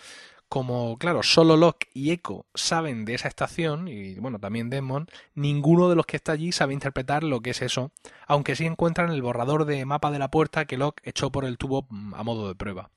Como, 0.49 0.97
claro, 0.97 1.23
solo 1.23 1.55
Locke 1.55 1.87
y 1.93 2.11
Echo 2.11 2.47
saben 2.55 3.05
de 3.05 3.13
esa 3.13 3.27
estación, 3.27 3.87
y 3.87 4.15
bueno, 4.15 4.39
también 4.39 4.71
Desmond, 4.71 5.07
ninguno 5.35 5.89
de 5.89 5.95
los 5.95 6.07
que 6.07 6.17
está 6.17 6.31
allí 6.31 6.51
sabe 6.51 6.73
interpretar 6.73 7.23
lo 7.23 7.39
que 7.41 7.51
es 7.51 7.61
eso, 7.61 7.91
aunque 8.27 8.55
sí 8.55 8.65
encuentran 8.65 9.11
el 9.11 9.21
borrador 9.21 9.65
de 9.65 9.85
mapa 9.85 10.09
de 10.09 10.17
la 10.17 10.31
puerta 10.31 10.65
que 10.65 10.77
Locke 10.77 11.07
echó 11.07 11.31
por 11.31 11.45
el 11.45 11.59
tubo 11.59 11.87
a 12.13 12.23
modo 12.23 12.47
de 12.47 12.55
prueba. 12.55 12.89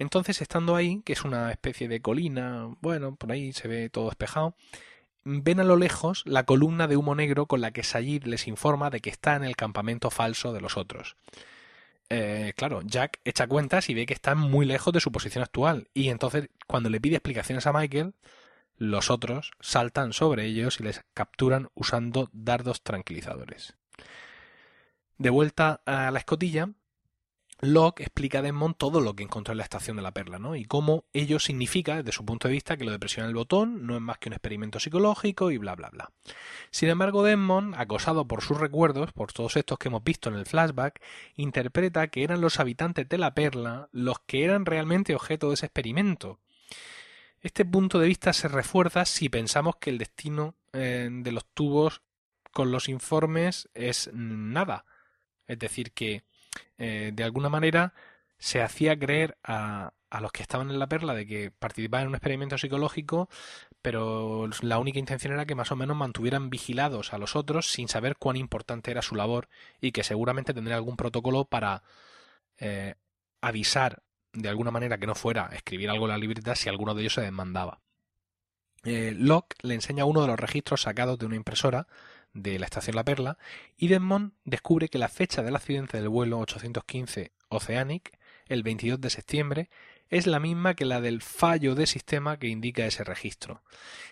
Entonces, 0.00 0.40
estando 0.40 0.76
ahí, 0.76 1.02
que 1.04 1.12
es 1.12 1.24
una 1.24 1.50
especie 1.50 1.86
de 1.86 2.00
colina, 2.00 2.74
bueno, 2.80 3.16
por 3.16 3.30
ahí 3.32 3.52
se 3.52 3.68
ve 3.68 3.90
todo 3.90 4.06
despejado, 4.06 4.56
ven 5.24 5.60
a 5.60 5.64
lo 5.64 5.76
lejos 5.76 6.22
la 6.24 6.44
columna 6.44 6.88
de 6.88 6.96
humo 6.96 7.14
negro 7.14 7.44
con 7.44 7.60
la 7.60 7.70
que 7.70 7.82
Sayid 7.82 8.24
les 8.24 8.48
informa 8.48 8.88
de 8.88 9.00
que 9.00 9.10
está 9.10 9.36
en 9.36 9.44
el 9.44 9.56
campamento 9.56 10.10
falso 10.10 10.54
de 10.54 10.62
los 10.62 10.78
otros. 10.78 11.16
Eh, 12.08 12.54
claro, 12.56 12.80
Jack 12.82 13.20
echa 13.26 13.46
cuentas 13.46 13.90
y 13.90 13.94
ve 13.94 14.06
que 14.06 14.14
están 14.14 14.38
muy 14.38 14.64
lejos 14.64 14.94
de 14.94 15.00
su 15.00 15.12
posición 15.12 15.44
actual, 15.44 15.88
y 15.92 16.08
entonces, 16.08 16.48
cuando 16.66 16.88
le 16.88 16.98
pide 16.98 17.16
explicaciones 17.16 17.66
a 17.66 17.74
Michael, 17.74 18.14
los 18.78 19.10
otros 19.10 19.52
saltan 19.60 20.14
sobre 20.14 20.46
ellos 20.46 20.80
y 20.80 20.84
les 20.84 21.04
capturan 21.12 21.68
usando 21.74 22.30
dardos 22.32 22.82
tranquilizadores. 22.82 23.76
De 25.18 25.28
vuelta 25.28 25.82
a 25.84 26.10
la 26.10 26.18
escotilla, 26.20 26.70
Locke 27.62 28.00
explica 28.00 28.38
a 28.38 28.42
Desmond 28.42 28.76
todo 28.76 29.00
lo 29.00 29.14
que 29.14 29.22
encontró 29.22 29.52
en 29.52 29.58
la 29.58 29.64
estación 29.64 29.96
de 29.96 30.02
la 30.02 30.12
perla, 30.12 30.38
¿no? 30.38 30.56
Y 30.56 30.64
cómo 30.64 31.04
ello 31.12 31.38
significa, 31.38 31.96
desde 31.96 32.12
su 32.12 32.24
punto 32.24 32.48
de 32.48 32.54
vista, 32.54 32.76
que 32.76 32.84
lo 32.84 32.90
de 32.90 32.98
presionar 32.98 33.28
el 33.28 33.34
botón 33.34 33.86
no 33.86 33.96
es 33.96 34.00
más 34.00 34.18
que 34.18 34.30
un 34.30 34.32
experimento 34.32 34.80
psicológico 34.80 35.50
y 35.50 35.58
bla 35.58 35.74
bla 35.74 35.90
bla. 35.90 36.10
Sin 36.70 36.88
embargo, 36.88 37.22
Desmond, 37.22 37.74
acosado 37.76 38.26
por 38.26 38.42
sus 38.42 38.58
recuerdos, 38.58 39.12
por 39.12 39.32
todos 39.32 39.56
estos 39.56 39.78
que 39.78 39.88
hemos 39.88 40.02
visto 40.02 40.30
en 40.30 40.36
el 40.36 40.46
flashback, 40.46 41.02
interpreta 41.36 42.08
que 42.08 42.24
eran 42.24 42.40
los 42.40 42.60
habitantes 42.60 43.08
de 43.08 43.18
la 43.18 43.34
perla 43.34 43.88
los 43.92 44.20
que 44.20 44.44
eran 44.44 44.64
realmente 44.64 45.14
objeto 45.14 45.48
de 45.48 45.54
ese 45.54 45.66
experimento. 45.66 46.38
Este 47.42 47.64
punto 47.64 47.98
de 47.98 48.08
vista 48.08 48.32
se 48.32 48.48
refuerza 48.48 49.04
si 49.04 49.28
pensamos 49.28 49.76
que 49.76 49.90
el 49.90 49.98
destino 49.98 50.54
eh, 50.72 51.08
de 51.10 51.32
los 51.32 51.46
tubos 51.46 52.02
con 52.52 52.70
los 52.70 52.88
informes 52.88 53.68
es 53.74 54.10
nada. 54.12 54.84
Es 55.46 55.58
decir, 55.58 55.92
que 55.92 56.24
eh, 56.78 57.12
de 57.14 57.24
alguna 57.24 57.48
manera 57.48 57.94
se 58.38 58.62
hacía 58.62 58.98
creer 58.98 59.36
a, 59.44 59.92
a 60.10 60.20
los 60.20 60.32
que 60.32 60.42
estaban 60.42 60.70
en 60.70 60.78
la 60.78 60.88
perla 60.88 61.14
de 61.14 61.26
que 61.26 61.50
participaban 61.50 62.02
en 62.02 62.08
un 62.08 62.14
experimento 62.16 62.58
psicológico, 62.58 63.28
pero 63.80 64.48
la 64.60 64.78
única 64.78 64.98
intención 64.98 65.32
era 65.32 65.46
que 65.46 65.54
más 65.54 65.70
o 65.72 65.76
menos 65.76 65.96
mantuvieran 65.96 66.50
vigilados 66.50 67.12
a 67.12 67.18
los 67.18 67.36
otros 67.36 67.70
sin 67.70 67.88
saber 67.88 68.16
cuán 68.16 68.36
importante 68.36 68.90
era 68.90 69.02
su 69.02 69.14
labor 69.14 69.48
y 69.80 69.92
que 69.92 70.02
seguramente 70.02 70.52
tendría 70.52 70.76
algún 70.76 70.96
protocolo 70.96 71.44
para 71.44 71.82
eh, 72.58 72.94
avisar 73.40 74.02
de 74.32 74.48
alguna 74.48 74.70
manera 74.70 74.98
que 74.98 75.06
no 75.06 75.14
fuera 75.14 75.50
escribir 75.52 75.90
algo 75.90 76.06
en 76.06 76.10
la 76.10 76.18
libreta 76.18 76.54
si 76.54 76.68
alguno 76.68 76.94
de 76.94 77.02
ellos 77.02 77.14
se 77.14 77.22
demandaba. 77.22 77.80
Eh, 78.82 79.14
Locke 79.16 79.56
le 79.62 79.74
enseña 79.74 80.04
uno 80.04 80.22
de 80.22 80.28
los 80.28 80.40
registros 80.40 80.82
sacados 80.82 81.18
de 81.18 81.26
una 81.26 81.36
impresora 81.36 81.86
de 82.32 82.58
la 82.58 82.66
estación 82.66 82.96
La 82.96 83.04
Perla 83.04 83.38
y 83.76 83.88
Desmond 83.88 84.32
descubre 84.44 84.88
que 84.88 84.98
la 84.98 85.08
fecha 85.08 85.42
del 85.42 85.56
accidente 85.56 85.96
del 85.96 86.08
vuelo 86.08 86.38
815 86.38 87.32
Oceanic, 87.48 88.18
el 88.46 88.62
22 88.62 89.00
de 89.00 89.10
septiembre, 89.10 89.70
es 90.10 90.26
la 90.26 90.40
misma 90.40 90.74
que 90.74 90.84
la 90.84 91.00
del 91.00 91.22
fallo 91.22 91.74
de 91.74 91.86
sistema 91.86 92.38
que 92.38 92.48
indica 92.48 92.84
ese 92.84 93.04
registro. 93.04 93.62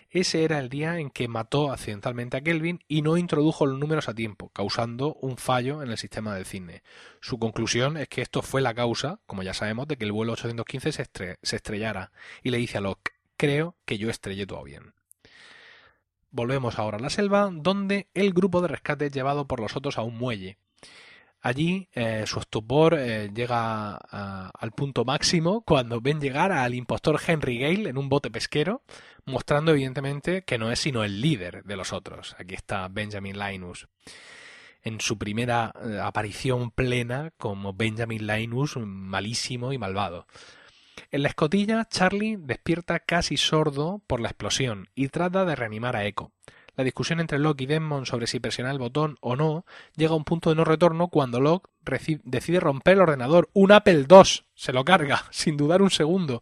Ese 0.09 0.43
era 0.43 0.59
el 0.59 0.69
día 0.69 0.97
en 0.97 1.09
que 1.09 1.27
mató 1.27 1.71
accidentalmente 1.71 2.37
a 2.37 2.41
Kelvin 2.41 2.79
y 2.87 3.01
no 3.01 3.17
introdujo 3.17 3.65
los 3.65 3.77
números 3.77 4.07
a 4.07 4.15
tiempo, 4.15 4.49
causando 4.49 5.13
un 5.15 5.37
fallo 5.37 5.83
en 5.83 5.91
el 5.91 5.97
sistema 5.97 6.35
del 6.35 6.45
cine. 6.45 6.83
Su 7.19 7.37
conclusión 7.37 7.97
es 7.97 8.07
que 8.07 8.21
esto 8.21 8.41
fue 8.41 8.61
la 8.61 8.73
causa, 8.73 9.19
como 9.25 9.43
ya 9.43 9.53
sabemos, 9.53 9.87
de 9.87 9.97
que 9.97 10.05
el 10.05 10.13
vuelo 10.13 10.33
815 10.33 10.91
se, 10.91 11.09
se 11.41 11.55
estrellara, 11.55 12.11
y 12.43 12.49
le 12.51 12.57
dice 12.57 12.77
a 12.77 12.81
Locke, 12.81 13.11
creo 13.35 13.75
que 13.85 13.97
yo 13.97 14.09
estrellé 14.09 14.47
todo 14.47 14.63
bien. 14.63 14.93
Volvemos 16.31 16.77
ahora 16.77 16.97
a 16.97 17.01
la 17.01 17.09
selva, 17.09 17.49
donde 17.51 18.07
el 18.13 18.33
grupo 18.33 18.61
de 18.61 18.67
rescate 18.67 19.07
es 19.07 19.11
llevado 19.11 19.47
por 19.47 19.59
los 19.59 19.75
otros 19.75 19.97
a 19.97 20.03
un 20.03 20.17
muelle. 20.17 20.57
Allí 21.41 21.87
eh, 21.93 22.25
su 22.27 22.39
estupor 22.39 22.95
eh, 22.99 23.29
llega 23.33 23.95
al 23.95 24.71
punto 24.73 25.05
máximo 25.05 25.61
cuando 25.61 26.01
ven 26.01 26.19
llegar 26.19 26.51
al 26.51 26.75
impostor 26.75 27.19
Henry 27.25 27.59
Gale 27.59 27.89
en 27.89 27.97
un 27.97 28.09
bote 28.09 28.29
pesquero, 28.29 28.83
mostrando 29.25 29.71
evidentemente 29.71 30.43
que 30.43 30.57
no 30.57 30.69
es 30.69 30.79
sino 30.79 31.03
el 31.03 31.21
líder 31.21 31.63
de 31.63 31.77
los 31.77 31.93
otros. 31.93 32.35
Aquí 32.37 32.55
está 32.55 32.89
Benjamin 32.89 33.39
Linus. 33.39 33.87
En 34.81 34.99
su 34.99 35.17
primera 35.17 35.73
eh, 35.81 35.99
aparición 36.01 36.71
plena 36.71 37.31
como 37.37 37.73
Benjamin 37.73 38.27
Linus 38.27 38.75
malísimo 38.77 39.71
y 39.71 39.77
malvado. 39.77 40.27
En 41.11 41.23
la 41.23 41.29
escotilla, 41.29 41.85
Charlie 41.89 42.37
despierta 42.37 42.99
casi 42.99 43.37
sordo 43.37 44.01
por 44.07 44.19
la 44.19 44.29
explosión 44.29 44.89
y 44.95 45.07
trata 45.09 45.45
de 45.45 45.55
reanimar 45.55 45.95
a 45.95 46.05
Echo. 46.05 46.31
La 46.75 46.85
discusión 46.85 47.19
entre 47.19 47.39
Locke 47.39 47.63
y 47.63 47.65
Desmond 47.65 48.05
sobre 48.05 48.25
si 48.25 48.39
presionar 48.39 48.71
el 48.71 48.79
botón 48.79 49.17
o 49.19 49.35
no 49.35 49.65
llega 49.97 50.13
a 50.13 50.15
un 50.15 50.23
punto 50.23 50.49
de 50.49 50.55
no 50.55 50.63
retorno 50.63 51.09
cuando 51.09 51.41
Locke 51.41 51.69
decide 52.23 52.61
romper 52.61 52.93
el 52.93 53.01
ordenador. 53.01 53.49
Un 53.51 53.73
Apple 53.73 54.05
II 54.09 54.45
se 54.55 54.71
lo 54.71 54.85
carga, 54.85 55.25
sin 55.31 55.57
dudar 55.57 55.81
un 55.81 55.91
segundo. 55.91 56.41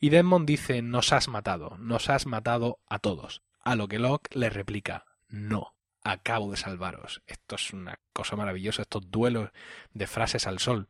Y 0.00 0.10
Desmond 0.10 0.44
dice, 0.44 0.82
nos 0.82 1.12
has 1.12 1.28
matado, 1.28 1.76
nos 1.78 2.10
has 2.10 2.26
matado 2.26 2.80
a 2.88 2.98
todos. 2.98 3.42
A 3.62 3.76
lo 3.76 3.86
que 3.86 4.00
Locke 4.00 4.34
le 4.34 4.50
replica, 4.50 5.04
no, 5.28 5.74
acabo 6.02 6.50
de 6.50 6.56
salvaros. 6.56 7.22
Esto 7.26 7.54
es 7.54 7.72
una 7.72 8.00
cosa 8.12 8.34
maravillosa, 8.36 8.82
estos 8.82 9.10
duelos 9.10 9.50
de 9.92 10.06
frases 10.06 10.46
al 10.46 10.58
sol. 10.58 10.88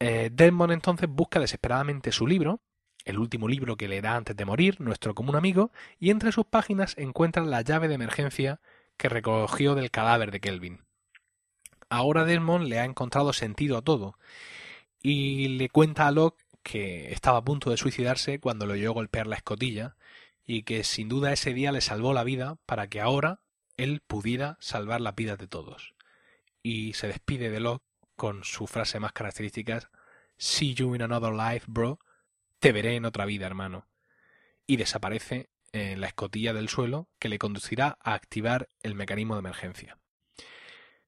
Eh, 0.00 0.30
Desmond 0.32 0.72
entonces 0.72 1.08
busca 1.08 1.38
desesperadamente 1.38 2.10
su 2.10 2.26
libro, 2.26 2.60
el 3.04 3.18
último 3.18 3.48
libro 3.48 3.76
que 3.76 3.86
leerá 3.86 4.16
antes 4.16 4.34
de 4.34 4.44
morir, 4.46 4.80
nuestro 4.80 5.14
común 5.14 5.36
amigo, 5.36 5.70
y 5.98 6.10
entre 6.10 6.32
sus 6.32 6.46
páginas 6.46 6.96
encuentra 6.98 7.44
la 7.44 7.60
llave 7.60 7.86
de 7.88 7.94
emergencia 7.94 8.60
que 8.96 9.10
recogió 9.10 9.74
del 9.74 9.90
cadáver 9.90 10.30
de 10.30 10.40
Kelvin. 10.40 10.84
Ahora 11.90 12.24
Desmond 12.24 12.66
le 12.66 12.78
ha 12.78 12.84
encontrado 12.84 13.32
sentido 13.32 13.76
a 13.76 13.82
todo 13.82 14.16
y 15.02 15.48
le 15.48 15.68
cuenta 15.68 16.06
a 16.06 16.12
Locke 16.12 16.44
que 16.62 17.12
estaba 17.12 17.38
a 17.38 17.44
punto 17.44 17.70
de 17.70 17.76
suicidarse 17.76 18.38
cuando 18.38 18.66
lo 18.66 18.74
oyó 18.74 18.92
golpear 18.92 19.26
la 19.26 19.36
escotilla 19.36 19.96
y 20.46 20.62
que 20.62 20.84
sin 20.84 21.08
duda 21.08 21.32
ese 21.32 21.52
día 21.52 21.72
le 21.72 21.80
salvó 21.80 22.12
la 22.12 22.24
vida 22.24 22.58
para 22.66 22.88
que 22.88 23.00
ahora 23.00 23.40
él 23.76 24.02
pudiera 24.06 24.56
salvar 24.60 25.00
la 25.00 25.12
vida 25.12 25.36
de 25.36 25.46
todos. 25.46 25.94
Y 26.62 26.92
se 26.92 27.08
despide 27.08 27.50
de 27.50 27.60
Locke 27.60 27.89
con 28.20 28.44
su 28.44 28.66
frase 28.66 29.00
más 29.00 29.14
característica 29.14 29.90
See 30.36 30.74
you 30.74 30.94
in 30.94 31.00
another 31.00 31.32
life, 31.32 31.64
bro 31.66 31.98
te 32.58 32.72
veré 32.72 32.96
en 32.96 33.06
otra 33.06 33.24
vida, 33.24 33.46
hermano. 33.46 33.86
Y 34.66 34.76
desaparece 34.76 35.48
en 35.72 36.02
la 36.02 36.08
escotilla 36.08 36.52
del 36.52 36.68
suelo 36.68 37.08
que 37.18 37.30
le 37.30 37.38
conducirá 37.38 37.96
a 38.02 38.12
activar 38.12 38.68
el 38.82 38.94
mecanismo 38.94 39.34
de 39.34 39.40
emergencia. 39.40 39.96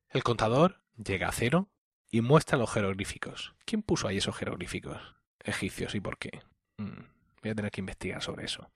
El 0.08 0.22
contador 0.22 0.80
llega 0.96 1.28
a 1.28 1.32
cero 1.32 1.68
y 2.10 2.22
muestra 2.22 2.56
los 2.56 2.72
jeroglíficos. 2.72 3.54
¿Quién 3.66 3.82
puso 3.82 4.08
ahí 4.08 4.16
esos 4.16 4.34
jeroglíficos? 4.34 5.02
Egipcios, 5.40 5.94
¿y 5.94 6.00
por 6.00 6.16
qué? 6.16 6.40
Mm, 6.78 7.02
voy 7.42 7.50
a 7.50 7.54
tener 7.54 7.70
que 7.70 7.82
investigar 7.82 8.22
sobre 8.22 8.46
eso. 8.46 8.70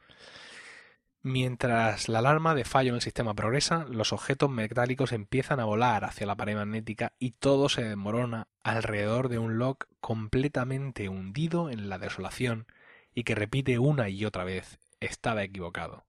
Mientras 1.29 2.09
la 2.09 2.21
alarma 2.21 2.55
de 2.55 2.65
fallo 2.65 2.91
en 2.91 2.95
el 2.95 3.01
sistema 3.01 3.35
progresa, 3.35 3.85
los 3.91 4.13
objetos 4.13 4.49
metálicos 4.49 5.11
empiezan 5.11 5.59
a 5.59 5.65
volar 5.65 6.05
hacia 6.05 6.25
la 6.25 6.37
pared 6.37 6.55
magnética 6.55 7.15
y 7.19 7.33
todo 7.33 7.69
se 7.69 7.83
desmorona 7.83 8.47
alrededor 8.63 9.29
de 9.29 9.41
un 9.41 9.59
Locke 9.59 9.89
completamente 9.99 11.09
hundido 11.09 11.69
en 11.69 11.89
la 11.89 11.99
desolación 11.99 12.69
y 13.13 13.25
que 13.25 13.35
repite 13.35 13.81
una 13.81 14.09
y 14.09 14.25
otra 14.25 14.45
vez 14.45 14.79
estaba 15.01 15.43
equivocado. 15.43 16.07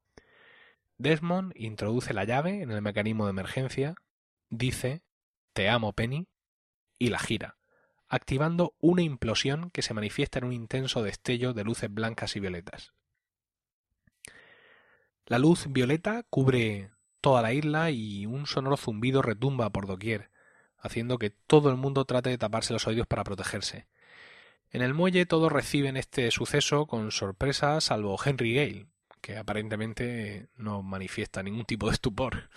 Desmond 0.99 1.51
introduce 1.55 2.13
la 2.13 2.23
llave 2.23 2.61
en 2.61 2.69
el 2.69 2.83
mecanismo 2.83 3.25
de 3.25 3.31
emergencia, 3.31 3.95
dice 4.51 5.01
Te 5.53 5.67
amo, 5.67 5.93
Penny, 5.93 6.27
y 6.99 7.09
la 7.09 7.17
gira, 7.17 7.57
activando 8.07 8.75
una 8.79 9.01
implosión 9.01 9.71
que 9.71 9.81
se 9.81 9.95
manifiesta 9.95 10.37
en 10.37 10.45
un 10.45 10.53
intenso 10.53 11.01
destello 11.01 11.53
de 11.53 11.63
luces 11.63 11.91
blancas 11.91 12.35
y 12.35 12.39
violetas. 12.39 12.93
La 15.27 15.39
luz 15.39 15.65
violeta 15.67 16.23
cubre 16.29 16.91
toda 17.19 17.41
la 17.41 17.51
isla 17.51 17.91
y 17.91 18.25
un 18.25 18.47
sonoro 18.47 18.77
zumbido 18.77 19.21
retumba 19.21 19.69
por 19.69 19.85
doquier, 19.85 20.29
haciendo 20.77 21.19
que 21.19 21.31
todo 21.31 21.69
el 21.69 21.75
mundo 21.75 22.05
trate 22.05 22.29
de 22.29 22.37
taparse 22.37 22.71
los 22.71 22.87
oídos 22.87 23.07
para 23.07 23.25
protegerse. 23.25 23.87
En 24.71 24.81
el 24.81 24.93
muelle 24.93 25.25
todos 25.25 25.51
reciben 25.51 25.97
este 25.97 26.31
suceso 26.31 26.85
con 26.85 27.11
sorpresa, 27.11 27.81
salvo 27.81 28.17
Henry 28.23 28.55
Gale, 28.55 28.87
que 29.19 29.37
aparentemente 29.37 30.47
no 30.55 30.81
manifiesta 30.81 31.43
ningún 31.43 31.65
tipo 31.65 31.87
de 31.87 31.93
estupor. 31.93 32.49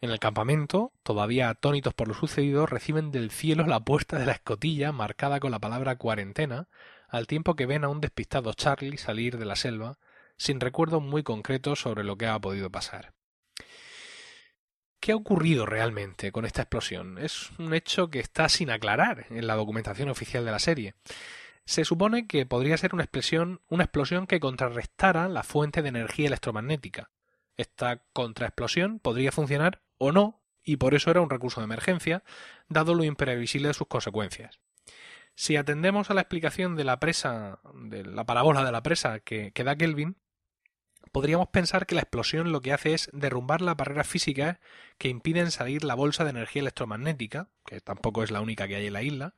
En 0.00 0.10
el 0.10 0.20
campamento, 0.20 0.92
todavía 1.02 1.48
atónitos 1.48 1.94
por 1.94 2.06
lo 2.06 2.14
sucedido, 2.14 2.66
reciben 2.66 3.10
del 3.10 3.32
cielo 3.32 3.66
la 3.66 3.80
puesta 3.80 4.20
de 4.20 4.26
la 4.26 4.32
escotilla 4.32 4.92
marcada 4.92 5.40
con 5.40 5.50
la 5.50 5.58
palabra 5.58 5.96
cuarentena, 5.96 6.68
al 7.08 7.26
tiempo 7.26 7.56
que 7.56 7.66
ven 7.66 7.82
a 7.82 7.88
un 7.88 8.00
despistado 8.00 8.52
Charlie 8.52 8.98
salir 8.98 9.36
de 9.36 9.46
la 9.46 9.56
selva, 9.56 9.98
sin 10.38 10.60
recuerdos 10.60 11.02
muy 11.02 11.22
concretos 11.22 11.80
sobre 11.80 12.04
lo 12.04 12.16
que 12.16 12.26
ha 12.26 12.38
podido 12.38 12.70
pasar. 12.70 13.12
¿Qué 15.00 15.12
ha 15.12 15.16
ocurrido 15.16 15.64
realmente 15.64 16.32
con 16.32 16.44
esta 16.44 16.62
explosión? 16.62 17.18
Es 17.18 17.50
un 17.58 17.72
hecho 17.72 18.10
que 18.10 18.18
está 18.18 18.48
sin 18.48 18.70
aclarar 18.70 19.26
en 19.30 19.46
la 19.46 19.54
documentación 19.54 20.08
oficial 20.08 20.44
de 20.44 20.50
la 20.50 20.58
serie. 20.58 20.94
Se 21.64 21.84
supone 21.84 22.26
que 22.26 22.46
podría 22.46 22.76
ser 22.78 22.94
una 22.94 23.04
explosión, 23.04 23.60
una 23.68 23.84
explosión 23.84 24.26
que 24.26 24.40
contrarrestara 24.40 25.28
la 25.28 25.42
fuente 25.42 25.82
de 25.82 25.90
energía 25.90 26.26
electromagnética. 26.26 27.10
Esta 27.56 28.02
contraexplosión 28.12 28.98
podría 28.98 29.32
funcionar 29.32 29.82
o 29.98 30.10
no, 30.10 30.42
y 30.64 30.76
por 30.76 30.94
eso 30.94 31.10
era 31.10 31.20
un 31.20 31.30
recurso 31.30 31.60
de 31.60 31.66
emergencia, 31.66 32.24
dado 32.68 32.94
lo 32.94 33.04
imprevisible 33.04 33.68
de 33.68 33.74
sus 33.74 33.86
consecuencias. 33.86 34.60
Si 35.34 35.56
atendemos 35.56 36.10
a 36.10 36.14
la 36.14 36.22
explicación 36.22 36.74
de 36.74 36.84
la 36.84 36.98
presa, 36.98 37.60
de 37.74 38.04
la 38.04 38.24
parábola 38.24 38.64
de 38.64 38.72
la 38.72 38.82
presa 38.82 39.20
que, 39.20 39.52
que 39.52 39.62
da 39.62 39.76
Kelvin, 39.76 40.16
podríamos 41.08 41.48
pensar 41.48 41.86
que 41.86 41.94
la 41.94 42.02
explosión 42.02 42.52
lo 42.52 42.60
que 42.60 42.72
hace 42.72 42.94
es 42.94 43.10
derrumbar 43.12 43.60
las 43.62 43.76
barreras 43.76 44.06
físicas 44.06 44.58
que 44.98 45.08
impiden 45.08 45.50
salir 45.50 45.84
la 45.84 45.94
bolsa 45.94 46.24
de 46.24 46.30
energía 46.30 46.60
electromagnética, 46.60 47.48
que 47.64 47.80
tampoco 47.80 48.22
es 48.22 48.30
la 48.30 48.40
única 48.40 48.68
que 48.68 48.76
hay 48.76 48.86
en 48.86 48.92
la 48.92 49.02
isla, 49.02 49.34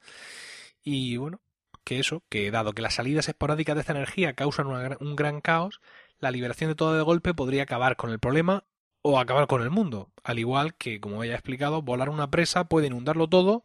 y 0.83 1.17
bueno, 1.17 1.41
que 1.85 1.99
eso, 1.99 2.23
que 2.29 2.51
dado 2.51 2.73
que 2.73 2.83
las 2.83 2.95
salidas 2.95 3.29
esporádicas 3.29 3.75
de 3.75 3.81
esta 3.81 3.93
energía 3.93 4.35
causan 4.35 4.67
un 5.01 5.17
gran 5.17 5.41
caos, 5.41 5.81
la 6.19 6.31
liberación 6.31 6.71
de 6.71 6.75
todo 6.75 6.95
de 6.95 7.03
golpe 7.03 7.35
podría 7.35 7.63
acabar 7.65 7.97
con 7.97 8.11
el 8.11 8.19
problema 8.19 8.65
o 9.03 9.19
acabar 9.19 9.47
con 9.47 9.63
el 9.63 9.71
mundo, 9.71 10.11
al 10.23 10.39
igual 10.39 10.75
que, 10.75 11.01
como 11.01 11.25
ya 11.25 11.33
he 11.33 11.35
explicado, 11.35 11.83
volar 11.83 12.11
una 12.11 12.31
presa 12.31 12.65
puede 12.65 12.89
inundarlo 12.89 13.29
todo 13.29 13.65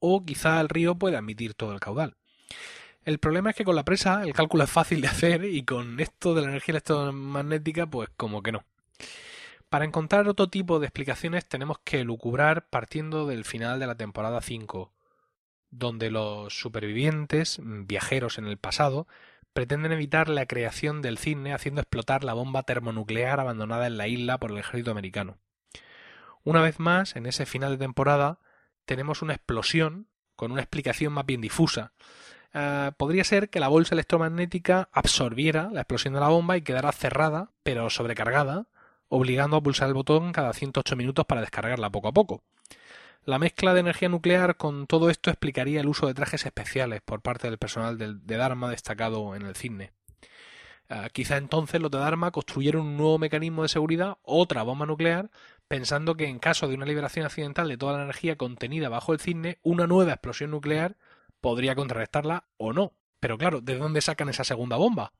o 0.00 0.24
quizá 0.24 0.60
el 0.60 0.68
río 0.68 0.96
puede 0.96 1.16
admitir 1.16 1.54
todo 1.54 1.72
el 1.72 1.80
caudal. 1.80 2.16
El 3.04 3.18
problema 3.18 3.50
es 3.50 3.56
que 3.56 3.64
con 3.64 3.74
la 3.74 3.84
presa 3.84 4.22
el 4.22 4.32
cálculo 4.32 4.62
es 4.62 4.70
fácil 4.70 5.00
de 5.00 5.08
hacer 5.08 5.44
y 5.44 5.64
con 5.64 5.98
esto 5.98 6.34
de 6.34 6.42
la 6.42 6.48
energía 6.48 6.74
electromagnética 6.74 7.86
pues 7.86 8.08
como 8.16 8.42
que 8.42 8.52
no. 8.52 8.64
Para 9.68 9.84
encontrar 9.84 10.28
otro 10.28 10.48
tipo 10.48 10.78
de 10.78 10.86
explicaciones 10.86 11.46
tenemos 11.46 11.78
que 11.82 12.04
lucubrar 12.04 12.68
partiendo 12.68 13.26
del 13.26 13.44
final 13.44 13.80
de 13.80 13.86
la 13.86 13.96
temporada 13.96 14.40
5, 14.40 14.92
donde 15.70 16.10
los 16.10 16.56
supervivientes, 16.56 17.58
viajeros 17.62 18.38
en 18.38 18.46
el 18.46 18.58
pasado, 18.58 19.08
pretenden 19.52 19.90
evitar 19.92 20.28
la 20.28 20.46
creación 20.46 21.02
del 21.02 21.18
cisne 21.18 21.54
haciendo 21.54 21.80
explotar 21.80 22.22
la 22.22 22.34
bomba 22.34 22.62
termonuclear 22.62 23.40
abandonada 23.40 23.86
en 23.86 23.96
la 23.96 24.06
isla 24.06 24.38
por 24.38 24.52
el 24.52 24.58
ejército 24.58 24.92
americano. 24.92 25.38
Una 26.44 26.60
vez 26.60 26.78
más, 26.78 27.16
en 27.16 27.26
ese 27.26 27.46
final 27.46 27.72
de 27.72 27.78
temporada, 27.78 28.38
tenemos 28.84 29.22
una 29.22 29.34
explosión 29.34 30.06
con 30.36 30.52
una 30.52 30.62
explicación 30.62 31.12
más 31.12 31.26
bien 31.26 31.40
difusa, 31.40 31.92
eh, 32.54 32.92
podría 32.96 33.24
ser 33.24 33.48
que 33.48 33.60
la 33.60 33.68
bolsa 33.68 33.94
electromagnética 33.94 34.88
absorbiera 34.92 35.70
la 35.72 35.80
explosión 35.82 36.14
de 36.14 36.20
la 36.20 36.28
bomba 36.28 36.56
y 36.56 36.62
quedara 36.62 36.92
cerrada, 36.92 37.50
pero 37.62 37.90
sobrecargada, 37.90 38.66
obligando 39.08 39.56
a 39.56 39.62
pulsar 39.62 39.88
el 39.88 39.94
botón 39.94 40.32
cada 40.32 40.52
108 40.52 40.96
minutos 40.96 41.24
para 41.26 41.40
descargarla 41.40 41.90
poco 41.90 42.08
a 42.08 42.12
poco. 42.12 42.42
La 43.24 43.38
mezcla 43.38 43.72
de 43.72 43.80
energía 43.80 44.08
nuclear 44.08 44.56
con 44.56 44.86
todo 44.86 45.08
esto 45.08 45.30
explicaría 45.30 45.80
el 45.80 45.88
uso 45.88 46.06
de 46.06 46.14
trajes 46.14 46.44
especiales 46.44 47.00
por 47.02 47.22
parte 47.22 47.48
del 47.48 47.58
personal 47.58 47.96
de 47.96 48.36
Dharma 48.36 48.68
destacado 48.68 49.36
en 49.36 49.42
el 49.42 49.54
cine. 49.54 49.92
Eh, 50.88 51.08
quizá 51.12 51.38
entonces 51.38 51.80
los 51.80 51.90
de 51.90 51.98
Dharma 51.98 52.32
construyeron 52.32 52.86
un 52.86 52.96
nuevo 52.96 53.18
mecanismo 53.18 53.62
de 53.62 53.68
seguridad, 53.68 54.18
otra 54.22 54.62
bomba 54.62 54.84
nuclear, 54.84 55.30
pensando 55.68 56.16
que 56.16 56.26
en 56.26 56.38
caso 56.38 56.68
de 56.68 56.74
una 56.74 56.84
liberación 56.84 57.24
accidental 57.24 57.68
de 57.68 57.78
toda 57.78 57.96
la 57.96 58.02
energía 58.02 58.36
contenida 58.36 58.90
bajo 58.90 59.14
el 59.14 59.20
cisne, 59.20 59.58
una 59.62 59.86
nueva 59.86 60.12
explosión 60.12 60.50
nuclear 60.50 60.96
podría 61.42 61.74
contrarrestarla 61.74 62.46
o 62.56 62.72
no. 62.72 62.94
Pero 63.20 63.36
claro, 63.36 63.60
¿de 63.60 63.76
dónde 63.76 64.00
sacan 64.00 64.30
esa 64.30 64.44
segunda 64.44 64.76
bomba? 64.76 65.12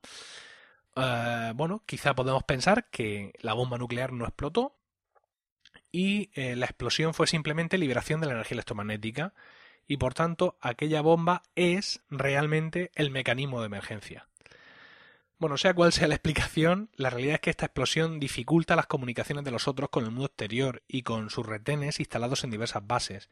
Eh, 0.96 1.52
bueno, 1.54 1.82
quizá 1.84 2.14
podemos 2.14 2.44
pensar 2.44 2.88
que 2.88 3.32
la 3.40 3.52
bomba 3.52 3.76
nuclear 3.76 4.12
no 4.12 4.24
explotó 4.24 4.78
y 5.90 6.30
eh, 6.34 6.56
la 6.56 6.66
explosión 6.66 7.12
fue 7.12 7.26
simplemente 7.26 7.76
liberación 7.76 8.20
de 8.20 8.28
la 8.28 8.32
energía 8.32 8.56
electromagnética 8.56 9.34
y 9.86 9.98
por 9.98 10.14
tanto 10.14 10.56
aquella 10.60 11.02
bomba 11.02 11.42
es 11.54 12.02
realmente 12.08 12.90
el 12.94 13.10
mecanismo 13.10 13.60
de 13.60 13.66
emergencia. 13.66 14.28
Bueno, 15.42 15.58
sea 15.58 15.74
cual 15.74 15.92
sea 15.92 16.06
la 16.06 16.14
explicación, 16.14 16.88
la 16.94 17.10
realidad 17.10 17.34
es 17.34 17.40
que 17.40 17.50
esta 17.50 17.66
explosión 17.66 18.20
dificulta 18.20 18.76
las 18.76 18.86
comunicaciones 18.86 19.42
de 19.42 19.50
los 19.50 19.66
otros 19.66 19.90
con 19.90 20.04
el 20.04 20.12
mundo 20.12 20.26
exterior 20.26 20.84
y 20.86 21.02
con 21.02 21.30
sus 21.30 21.44
retenes 21.44 21.98
instalados 21.98 22.44
en 22.44 22.50
diversas 22.52 22.86
bases. 22.86 23.28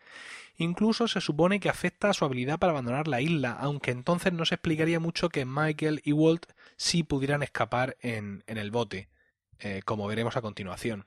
Incluso 0.57 1.07
se 1.07 1.20
supone 1.20 1.61
que 1.61 1.68
afecta 1.68 2.11
a 2.11 2.12
su 2.12 2.25
habilidad 2.25 2.59
para 2.59 2.73
abandonar 2.73 3.07
la 3.07 3.20
isla, 3.20 3.53
aunque 3.53 3.92
entonces 3.92 4.33
no 4.33 4.44
se 4.44 4.57
explicaría 4.57 4.99
mucho 4.99 5.29
que 5.29 5.44
Michael 5.44 6.03
y 6.05 6.11
Walt 6.11 6.46
sí 6.77 7.05
pudieran 7.05 7.44
escapar 7.44 7.96
en, 8.01 8.42
el 8.49 8.73
bote, 8.73 9.09
eh, 9.61 9.83
como 9.85 10.09
veremos 10.09 10.37
a 10.37 10.42
continuación. 10.42 11.07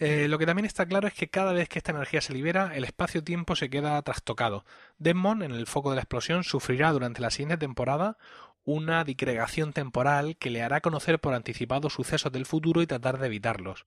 Eh, 0.00 0.26
lo 0.28 0.38
que 0.38 0.46
también 0.46 0.66
está 0.66 0.86
claro 0.86 1.06
es 1.06 1.14
que 1.14 1.30
cada 1.30 1.52
vez 1.52 1.68
que 1.68 1.78
esta 1.78 1.92
energía 1.92 2.20
se 2.20 2.32
libera, 2.32 2.74
el 2.74 2.84
espacio-tiempo 2.84 3.54
se 3.54 3.70
queda 3.70 4.02
trastocado. 4.02 4.64
Desmond, 4.98 5.44
en 5.44 5.52
el 5.52 5.66
foco 5.66 5.90
de 5.90 5.96
la 5.96 6.02
explosión, 6.02 6.42
sufrirá 6.42 6.92
durante 6.92 7.22
la 7.22 7.30
siguiente 7.30 7.56
temporada 7.56 8.18
una 8.64 9.04
dicregación 9.04 9.72
temporal 9.72 10.36
que 10.36 10.50
le 10.50 10.62
hará 10.62 10.80
conocer 10.80 11.20
por 11.20 11.34
anticipado 11.34 11.90
sucesos 11.90 12.32
del 12.32 12.46
futuro 12.46 12.82
y 12.82 12.86
tratar 12.86 13.18
de 13.18 13.26
evitarlos. 13.26 13.86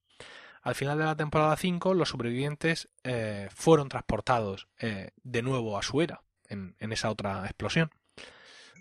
Al 0.61 0.75
final 0.75 0.97
de 0.97 1.05
la 1.05 1.15
temporada 1.15 1.55
5, 1.55 1.93
los 1.93 2.09
supervivientes 2.09 2.89
eh, 3.03 3.47
fueron 3.53 3.89
transportados 3.89 4.67
eh, 4.79 5.11
de 5.23 5.41
nuevo 5.41 5.77
a 5.77 5.83
su 5.83 6.01
era, 6.01 6.23
en, 6.49 6.75
esa 6.79 7.09
otra 7.09 7.45
explosión. 7.45 7.91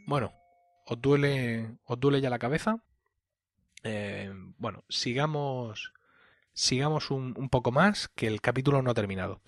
Bueno, 0.06 0.32
¿os 0.86 1.00
duele, 1.00 1.78
os 1.84 1.98
duele 1.98 2.20
ya 2.20 2.30
la 2.30 2.38
cabeza? 2.38 2.82
bueno, 4.58 4.82
sigamos 4.88 5.92
sigamos 6.56 7.10
un, 7.10 7.48
poco 7.50 7.70
más, 7.70 8.08
que 8.08 8.26
el 8.26 8.40
capítulo 8.40 8.82
no 8.82 8.90
ha 8.90 8.94
terminado. 8.94 9.40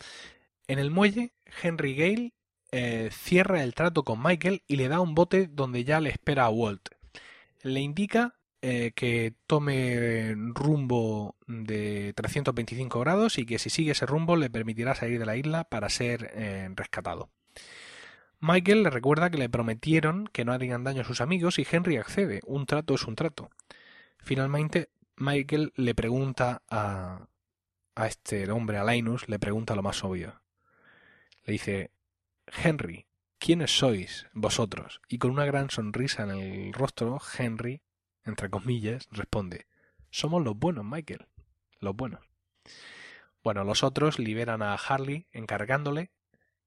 En 0.68 0.78
el 0.78 0.90
muelle, 0.90 1.32
Henry 1.62 1.96
Gale 1.96 2.34
eh, 2.70 3.08
cierra 3.12 3.62
el 3.62 3.74
trato 3.74 4.04
con 4.04 4.22
Michael 4.22 4.62
y 4.66 4.76
le 4.76 4.88
da 4.88 5.00
un 5.00 5.14
bote 5.14 5.46
donde 5.46 5.84
ya 5.84 6.00
le 6.00 6.10
espera 6.10 6.44
a 6.44 6.50
Walt. 6.50 6.90
Le 7.62 7.80
indica 7.80 8.34
eh, 8.60 8.92
que 8.94 9.34
tome 9.46 10.34
rumbo 10.36 11.36
de 11.46 12.12
325 12.14 13.00
grados 13.00 13.38
y 13.38 13.46
que 13.46 13.58
si 13.58 13.70
sigue 13.70 13.92
ese 13.92 14.04
rumbo 14.04 14.36
le 14.36 14.50
permitirá 14.50 14.94
salir 14.94 15.18
de 15.18 15.26
la 15.26 15.36
isla 15.36 15.64
para 15.64 15.88
ser 15.88 16.32
eh, 16.34 16.68
rescatado. 16.74 17.30
Michael 18.40 18.82
le 18.82 18.90
recuerda 18.90 19.30
que 19.30 19.38
le 19.38 19.48
prometieron 19.48 20.28
que 20.32 20.44
no 20.44 20.52
harían 20.52 20.84
daño 20.84 21.02
a 21.02 21.04
sus 21.04 21.20
amigos 21.20 21.58
y 21.58 21.66
Henry 21.70 21.96
accede. 21.96 22.40
Un 22.46 22.66
trato 22.66 22.94
es 22.94 23.04
un 23.04 23.16
trato. 23.16 23.50
Finalmente, 24.18 24.90
Michael 25.16 25.72
le 25.76 25.94
pregunta 25.94 26.62
a, 26.68 27.28
a 27.94 28.06
este 28.06 28.50
hombre, 28.50 28.78
a 28.78 28.84
Linus, 28.84 29.28
le 29.28 29.38
pregunta 29.38 29.74
lo 29.74 29.82
más 29.82 30.04
obvio. 30.04 30.40
Le 31.44 31.52
dice, 31.52 31.90
Henry, 32.62 33.06
¿quiénes 33.38 33.76
sois 33.76 34.26
vosotros? 34.32 35.00
Y 35.08 35.18
con 35.18 35.30
una 35.30 35.44
gran 35.44 35.70
sonrisa 35.70 36.24
en 36.24 36.30
el 36.30 36.72
rostro, 36.72 37.20
Henry, 37.38 37.82
entre 38.24 38.50
comillas, 38.50 39.08
responde, 39.10 39.66
somos 40.10 40.42
los 40.42 40.56
buenos, 40.56 40.84
Michael, 40.84 41.26
los 41.80 41.94
buenos. 41.94 42.20
Bueno, 43.42 43.64
los 43.64 43.82
otros 43.82 44.18
liberan 44.18 44.62
a 44.62 44.74
Harley 44.74 45.26
encargándole 45.32 46.10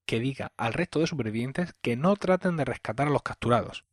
que 0.05 0.19
diga 0.19 0.51
al 0.57 0.73
resto 0.73 0.99
de 0.99 1.07
supervivientes 1.07 1.75
que 1.81 1.95
no 1.95 2.15
traten 2.15 2.57
de 2.57 2.65
rescatar 2.65 3.07
a 3.07 3.11
los 3.11 3.23
capturados. 3.23 3.85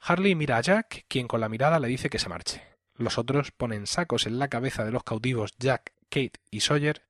Harley 0.00 0.34
mira 0.34 0.56
a 0.56 0.60
Jack, 0.60 1.04
quien 1.08 1.28
con 1.28 1.40
la 1.40 1.48
mirada 1.48 1.78
le 1.78 1.88
dice 1.88 2.10
que 2.10 2.18
se 2.18 2.28
marche. 2.28 2.62
Los 2.94 3.18
otros 3.18 3.52
ponen 3.52 3.86
sacos 3.86 4.26
en 4.26 4.38
la 4.38 4.48
cabeza 4.48 4.84
de 4.84 4.92
los 4.92 5.04
cautivos 5.04 5.54
Jack, 5.58 5.94
Kate 6.08 6.40
y 6.50 6.60
Sawyer, 6.60 7.06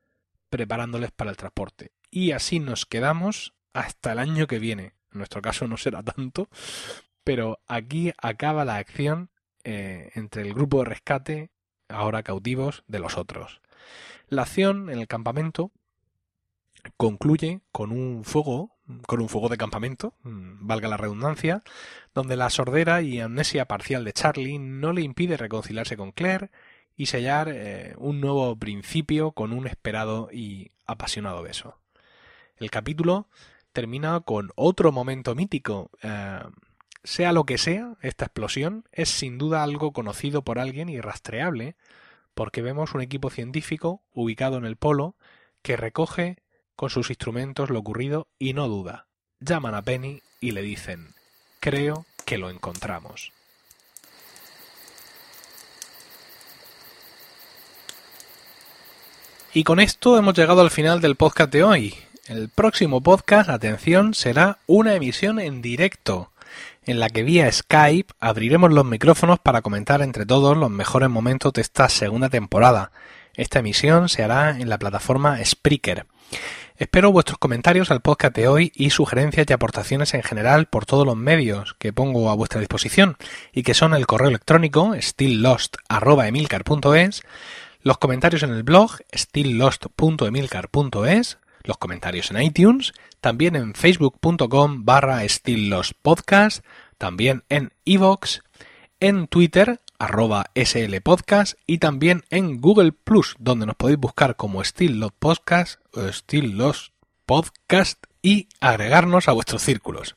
preparándoles 0.49 1.13
para 1.13 1.31
el 1.31 1.37
transporte. 1.37 1.93
Y 2.11 2.33
así 2.33 2.61
nos 2.61 2.87
quedamos 2.87 3.55
hasta 3.72 4.12
el 4.12 4.18
año 4.18 4.46
que 4.46 4.59
viene. 4.59 4.94
En 5.12 5.18
nuestro 5.18 5.42
caso 5.42 5.66
no 5.66 5.76
será 5.76 6.02
tanto, 6.02 6.48
pero 7.24 7.61
aquí 7.66 8.12
acaba 8.18 8.64
la 8.64 8.76
acción 8.76 9.30
eh, 9.64 10.11
entre 10.14 10.42
el 10.42 10.54
grupo 10.54 10.78
de 10.78 10.85
rescate, 10.87 11.50
ahora 11.88 12.22
cautivos, 12.22 12.85
de 12.87 12.98
los 13.00 13.18
otros. 13.18 13.61
La 14.28 14.42
acción 14.42 14.90
en 14.90 14.98
el 14.98 15.09
campamento 15.09 15.72
concluye 16.96 17.61
con 17.72 17.92
un 17.92 18.24
fuego, 18.24 18.76
con 19.06 19.20
un 19.20 19.28
fuego 19.28 19.48
de 19.48 19.59
campamento, 19.59 20.14
mm, 20.22 20.66
valga 20.66 20.88
la 20.88 20.96
redundancia, 20.96 21.62
donde 22.14 22.37
la 22.37 22.50
sordera 22.50 23.02
y 23.02 23.20
amnesia 23.20 23.66
parcial 23.66 24.04
de 24.04 24.12
Charlie 24.12 24.59
no 24.59 24.92
le 24.92 25.02
impide 25.02 25.37
reconciliarse 25.37 25.96
con 25.96 26.12
Claire 26.12 26.50
y 26.96 27.06
sellar 27.06 27.48
eh, 27.50 27.94
un 27.98 28.20
nuevo 28.20 28.56
principio 28.56 29.33
con 29.33 29.52
un 29.52 29.66
esperado 29.66 30.28
y 30.33 30.70
apasionado 30.87 31.42
beso. 31.42 31.78
El 32.56 32.70
capítulo 32.70 33.28
termina 33.81 34.21
con 34.21 34.51
otro 34.57 34.93
momento 34.93 35.35
mítico. 35.35 35.90
Eh, 36.03 36.40
sea 37.03 37.33
lo 37.33 37.45
que 37.45 37.57
sea, 37.57 37.97
esta 38.03 38.27
explosión 38.27 38.85
es 38.93 39.09
sin 39.09 39.38
duda 39.38 39.62
algo 39.62 39.95
conocido 39.95 40.43
por 40.43 40.59
alguien 40.59 40.90
y 40.90 41.01
rastreable, 41.01 41.77
porque 42.35 42.61
vemos 42.61 42.93
un 42.93 43.01
equipo 43.01 43.31
científico 43.31 44.03
ubicado 44.12 44.59
en 44.59 44.66
el 44.66 44.77
polo 44.77 45.16
que 45.62 45.79
recoge 45.79 46.37
con 46.77 46.90
sus 46.90 47.09
instrumentos 47.09 47.71
lo 47.71 47.79
ocurrido 47.79 48.29
y 48.38 48.53
no 48.53 48.69
duda. 48.69 49.07
Llaman 49.40 49.75
a 49.75 49.81
Penny 49.81 50.21
y 50.43 50.51
le 50.51 50.61
dicen, 50.61 51.14
creo 51.59 52.05
que 52.27 52.37
lo 52.37 52.51
encontramos. 52.51 53.33
Y 59.55 59.64
con 59.64 59.81
esto 59.81 60.19
hemos 60.19 60.35
llegado 60.35 60.61
al 60.61 60.71
final 60.71 61.01
del 61.01 61.16
podcast 61.16 61.51
de 61.51 61.64
hoy. 61.64 61.95
El 62.31 62.49
próximo 62.49 63.03
podcast, 63.03 63.51
atención, 63.51 64.14
será 64.14 64.59
una 64.69 64.95
emisión 64.95 65.40
en 65.40 65.62
directo, 65.62 66.31
en 66.87 67.01
la 67.01 67.11
que 67.11 67.25
vía 67.25 67.51
Skype 67.51 68.14
abriremos 68.21 68.71
los 68.71 68.85
micrófonos 68.85 69.40
para 69.40 69.62
comentar 69.62 70.01
entre 70.01 70.27
todos 70.27 70.57
los 70.57 70.71
mejores 70.71 71.11
momentos 71.11 71.53
de 71.53 71.62
esta 71.62 71.88
segunda 71.88 72.29
temporada. 72.29 72.93
Esta 73.35 73.59
emisión 73.59 74.09
se 74.09 74.23
hará 74.23 74.51
en 74.51 74.69
la 74.69 74.79
plataforma 74.79 75.45
Spreaker. 75.45 76.07
Espero 76.77 77.11
vuestros 77.11 77.38
comentarios 77.38 77.90
al 77.90 78.01
podcast 78.01 78.37
de 78.37 78.47
hoy 78.47 78.71
y 78.77 78.90
sugerencias 78.90 79.49
y 79.51 79.53
aportaciones 79.53 80.14
en 80.14 80.23
general 80.23 80.66
por 80.66 80.87
todos 80.87 81.05
los 81.05 81.16
medios 81.16 81.75
que 81.81 81.93
pongo 81.93 82.31
a 82.31 82.37
vuestra 82.37 82.61
disposición 82.61 83.16
y 83.53 83.64
que 83.64 83.75
son 83.75 83.93
el 83.93 84.07
correo 84.07 84.29
electrónico 84.29 84.95
stilllost.emilcar.es, 84.97 87.23
los 87.83 87.99
comentarios 87.99 88.45
en 88.45 88.51
el 88.51 88.62
blog 88.62 88.99
stilllost.emilcar.es, 89.12 91.38
los 91.64 91.79
comentarios 91.79 92.31
en 92.31 92.42
iTunes, 92.42 92.92
también 93.20 93.57
en 93.57 93.75
facebook.com 93.75 94.85
barra 94.85 95.29
stilllostpodcast, 95.29 96.64
también 96.99 97.44
en 97.49 97.73
iVoox, 97.85 98.40
en 99.01 99.27
Twitter 99.27 99.81
arroba 100.01 100.46
slpodcast 100.57 101.59
y 101.66 101.79
también 101.79 102.25
en 102.31 102.61
Google 102.61 102.92
Plus, 102.92 103.37
donde 103.38 103.66
nos 103.66 103.77
podéis 103.77 103.99
buscar 103.99 104.35
como 104.35 104.64
Still 104.64 105.05
Podcast 105.18 105.81
o 105.94 106.11
Podcast 107.27 108.03
y 108.23 108.49
agregarnos 108.61 109.29
a 109.29 109.33
vuestros 109.33 109.62
círculos. 109.62 110.16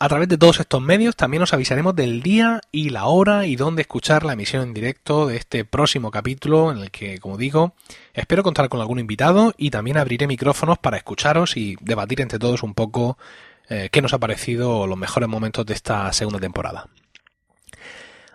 A 0.00 0.08
través 0.08 0.28
de 0.28 0.38
todos 0.38 0.60
estos 0.60 0.80
medios 0.80 1.16
también 1.16 1.42
os 1.42 1.52
avisaremos 1.52 1.96
del 1.96 2.22
día 2.22 2.60
y 2.70 2.90
la 2.90 3.06
hora 3.06 3.46
y 3.46 3.56
dónde 3.56 3.82
escuchar 3.82 4.24
la 4.24 4.34
emisión 4.34 4.62
en 4.62 4.72
directo 4.72 5.26
de 5.26 5.36
este 5.36 5.64
próximo 5.64 6.12
capítulo 6.12 6.70
en 6.70 6.78
el 6.78 6.92
que, 6.92 7.18
como 7.18 7.36
digo, 7.36 7.74
espero 8.14 8.44
contar 8.44 8.68
con 8.68 8.80
algún 8.80 9.00
invitado 9.00 9.54
y 9.56 9.70
también 9.70 9.96
abriré 9.96 10.28
micrófonos 10.28 10.78
para 10.78 10.98
escucharos 10.98 11.56
y 11.56 11.76
debatir 11.80 12.20
entre 12.20 12.38
todos 12.38 12.62
un 12.62 12.74
poco 12.74 13.18
eh, 13.68 13.88
qué 13.90 14.00
nos 14.00 14.12
ha 14.12 14.18
parecido 14.18 14.86
los 14.86 14.96
mejores 14.96 15.28
momentos 15.28 15.66
de 15.66 15.74
esta 15.74 16.12
segunda 16.12 16.38
temporada. 16.38 16.86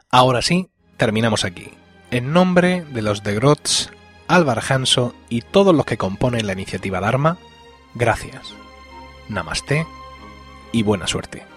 Ahora 0.10 0.42
sí, 0.42 0.70
terminamos 0.98 1.46
aquí. 1.46 1.70
En 2.12 2.34
nombre 2.34 2.84
de 2.92 3.02
los 3.02 3.24
de 3.24 3.36
Grotz, 3.36 3.88
Álvaro 4.28 4.62
Hanso 4.68 5.16
y 5.30 5.40
todos 5.40 5.74
los 5.74 5.86
que 5.86 5.98
componen 5.98 6.46
la 6.46 6.54
iniciativa 6.54 7.00
Dharma, 7.00 7.38
gracias. 7.96 8.54
Namaste 9.30 9.88
y 10.74 10.84
buena 10.84 11.08
suerte. 11.08 11.53